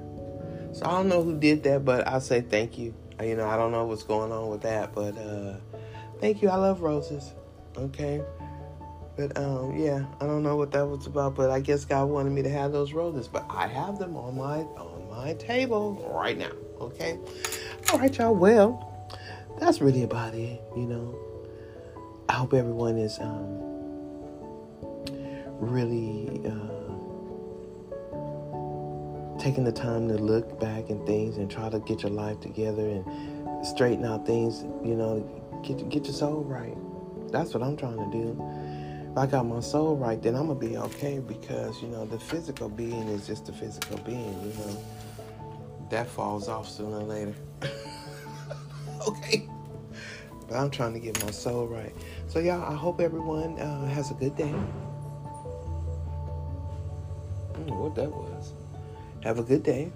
So 0.74 0.86
I 0.86 0.92
don't 0.92 1.08
know 1.08 1.24
who 1.24 1.38
did 1.38 1.64
that, 1.64 1.86
but 1.86 2.08
I 2.08 2.20
say 2.20 2.42
thank 2.42 2.78
you. 2.78 2.94
You 3.22 3.38
know, 3.38 3.48
I 3.48 3.56
don't 3.56 3.72
know 3.72 3.86
what's 3.86 4.04
going 4.04 4.32
on 4.32 4.50
with 4.50 4.62
that, 4.64 4.94
but 4.94 5.18
uh, 5.18 5.54
thank 6.20 6.42
you. 6.42 6.50
I 6.50 6.56
love 6.56 6.82
roses. 6.82 7.32
Okay. 7.78 8.22
But 9.18 9.38
um, 9.38 9.78
yeah, 9.78 10.06
I 10.20 10.26
don't 10.26 10.44
know 10.44 10.58
what 10.58 10.72
that 10.72 10.86
was 10.86 11.08
about, 11.08 11.36
but 11.36 11.50
I 11.50 11.62
guess 11.62 11.86
God 11.86 12.10
wanted 12.10 12.32
me 12.32 12.42
to 12.44 12.50
have 12.50 12.72
those 12.72 12.92
roses. 12.94 13.28
But 13.28 13.46
I 13.50 13.68
have 13.68 13.98
them 13.98 14.18
on 14.18 14.36
my 14.36 14.60
on 14.78 15.10
my 15.10 15.34
table 15.36 15.94
right 16.12 16.38
now. 16.38 16.52
Okay. 16.82 17.18
All 17.92 18.00
right, 18.00 18.16
y'all. 18.18 18.36
Well, 18.36 19.10
that's 19.60 19.80
really 19.80 20.04
about 20.04 20.34
it. 20.34 20.62
You 20.76 20.86
know, 20.86 21.20
I 22.28 22.34
hope 22.34 22.54
everyone 22.54 22.98
is 22.98 23.18
um, 23.20 23.60
really. 25.60 26.42
Uh, 26.46 26.86
taking 29.38 29.64
the 29.64 29.72
time 29.72 30.08
to 30.08 30.16
look 30.16 30.60
back 30.60 30.90
and 30.90 31.06
things 31.06 31.38
and 31.38 31.52
try 31.52 31.70
to 31.70 31.78
get 31.82 32.02
your 32.02 32.12
life 32.12 32.40
together 32.40 32.88
and 32.90 33.06
straighten 33.64 34.04
out 34.04 34.26
things, 34.26 34.64
you 34.84 34.96
know, 34.96 35.20
get 35.64 35.88
get 35.90 36.06
your 36.06 36.16
soul 36.16 36.44
right. 36.44 36.76
That's 37.36 37.54
what 37.54 37.62
I'm 37.62 37.76
trying 37.76 37.98
to 37.98 38.10
do. 38.12 39.10
If 39.12 39.18
I 39.18 39.26
got 39.26 39.46
my 39.46 39.60
soul 39.60 39.98
right, 39.98 40.22
then 40.22 40.36
I'm 40.36 40.48
gonna 40.48 40.58
be 40.58 40.78
okay 40.78 41.20
because 41.20 41.82
you 41.82 41.90
know 41.90 42.06
the 42.06 42.18
physical 42.18 42.70
being 42.70 43.10
is 43.10 43.28
just 43.28 43.50
a 43.50 43.52
physical 43.52 43.98
being. 43.98 44.42
You 44.42 44.54
know, 44.60 44.84
that 45.90 46.08
falls 46.08 46.48
off 46.48 46.70
sooner 46.70 47.00
or 47.00 47.04
later. 47.04 47.36
okay, 49.08 49.50
but 50.48 50.56
I'm 50.56 50.70
trying 50.70 50.94
to 50.94 51.00
get 51.00 51.22
my 51.26 51.32
soul 51.32 51.68
right. 51.68 51.94
So 52.28 52.40
y'all, 52.40 52.64
I 52.64 52.74
hope 52.74 53.02
everyone 53.02 53.60
uh, 53.60 53.86
has 53.88 54.12
a 54.12 54.14
good 54.14 54.38
day. 54.38 54.56
what 57.68 57.96
that 57.96 58.10
was. 58.10 58.54
Have 59.24 59.40
a 59.40 59.44
good 59.44 59.64
day. 59.64 59.92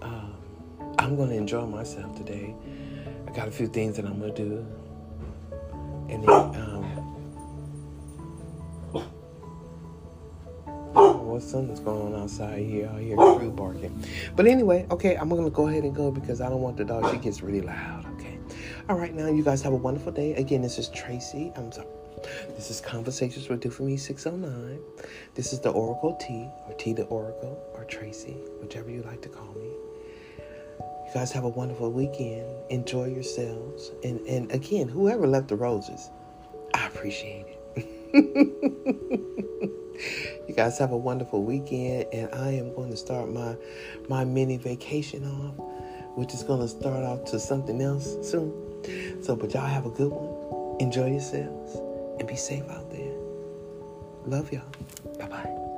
Um, 0.00 0.36
I'm 0.98 1.16
going 1.16 1.30
to 1.30 1.36
enjoy 1.36 1.66
myself 1.66 2.16
today. 2.16 2.54
I 3.26 3.32
got 3.32 3.48
a 3.48 3.50
few 3.50 3.66
things 3.66 3.96
that 3.96 4.04
I'm 4.06 4.20
going 4.20 4.34
to 4.34 4.44
do. 4.44 4.66
And 6.10 6.24
then, 6.24 6.30
um, 6.30 6.80
what 11.40 11.42
something's 11.42 11.80
going 11.80 12.14
on 12.14 12.22
outside 12.22 12.66
here. 12.66 12.90
I 12.94 13.00
hear 13.00 13.16
crew 13.16 13.50
barking. 13.50 14.04
But 14.36 14.46
anyway, 14.46 14.86
okay, 14.90 15.16
I'm 15.16 15.28
to 15.28 15.50
go 15.50 15.68
ahead 15.68 15.84
and 15.84 15.94
go 15.94 16.10
because 16.10 16.40
I 16.40 16.48
don't 16.48 16.60
want 16.60 16.76
the 16.76 16.84
dog. 16.84 17.10
She 17.12 17.18
gets 17.18 17.42
really 17.42 17.60
loud, 17.60 18.06
okay? 18.14 18.38
All 18.88 18.96
right, 18.96 19.14
now 19.14 19.28
you 19.28 19.42
guys 19.42 19.62
have 19.62 19.72
a 19.72 19.76
wonderful 19.76 20.12
day. 20.12 20.34
Again, 20.34 20.62
this 20.62 20.78
is 20.78 20.88
Tracy. 20.88 21.52
I'm 21.56 21.72
sorry. 21.72 21.86
This 22.48 22.70
is 22.70 22.80
Conversations 22.80 23.48
with 23.48 23.60
Do 23.60 23.70
For 23.70 23.84
Me 23.84 23.96
609. 23.96 24.78
This 25.34 25.52
is 25.52 25.60
the 25.60 25.70
Oracle 25.70 26.16
T, 26.20 26.48
or 26.66 26.74
T 26.74 26.92
the 26.92 27.04
Oracle, 27.04 27.58
or 27.74 27.84
Tracy, 27.84 28.36
whichever 28.60 28.90
you 28.90 29.02
like 29.02 29.22
to 29.22 29.28
call 29.28 29.54
me. 29.54 29.70
You 31.10 31.14
guys 31.14 31.32
have 31.32 31.42
a 31.42 31.48
wonderful 31.48 31.90
weekend. 31.90 32.46
Enjoy 32.70 33.06
yourselves. 33.06 33.90
And, 34.04 34.20
and 34.28 34.52
again, 34.52 34.88
whoever 34.88 35.26
left 35.26 35.48
the 35.48 35.56
roses, 35.56 36.08
I 36.72 36.86
appreciate 36.86 37.46
it. 37.74 38.86
You 40.48 40.56
guys 40.56 40.78
have 40.78 40.90
a 40.90 40.96
wonderful 40.96 41.44
weekend, 41.44 42.06
and 42.12 42.34
I 42.34 42.50
am 42.50 42.74
going 42.74 42.90
to 42.90 42.96
start 42.96 43.30
my 43.30 43.54
my 44.08 44.24
mini 44.24 44.56
vacation 44.56 45.24
off, 45.24 45.54
which 46.16 46.34
is 46.34 46.42
going 46.42 46.60
to 46.60 46.66
start 46.66 47.04
off 47.04 47.24
to 47.26 47.38
something 47.38 47.80
else 47.80 48.16
soon. 48.28 49.22
So, 49.22 49.36
but 49.36 49.54
y'all 49.54 49.66
have 49.66 49.86
a 49.86 49.90
good 49.90 50.10
one. 50.10 50.80
Enjoy 50.80 51.08
yourselves 51.08 51.76
and 52.18 52.26
be 52.26 52.34
safe 52.34 52.68
out 52.68 52.90
there. 52.90 53.12
Love 54.26 54.52
y'all. 54.52 54.64
Bye 55.18 55.28
bye. 55.28 55.69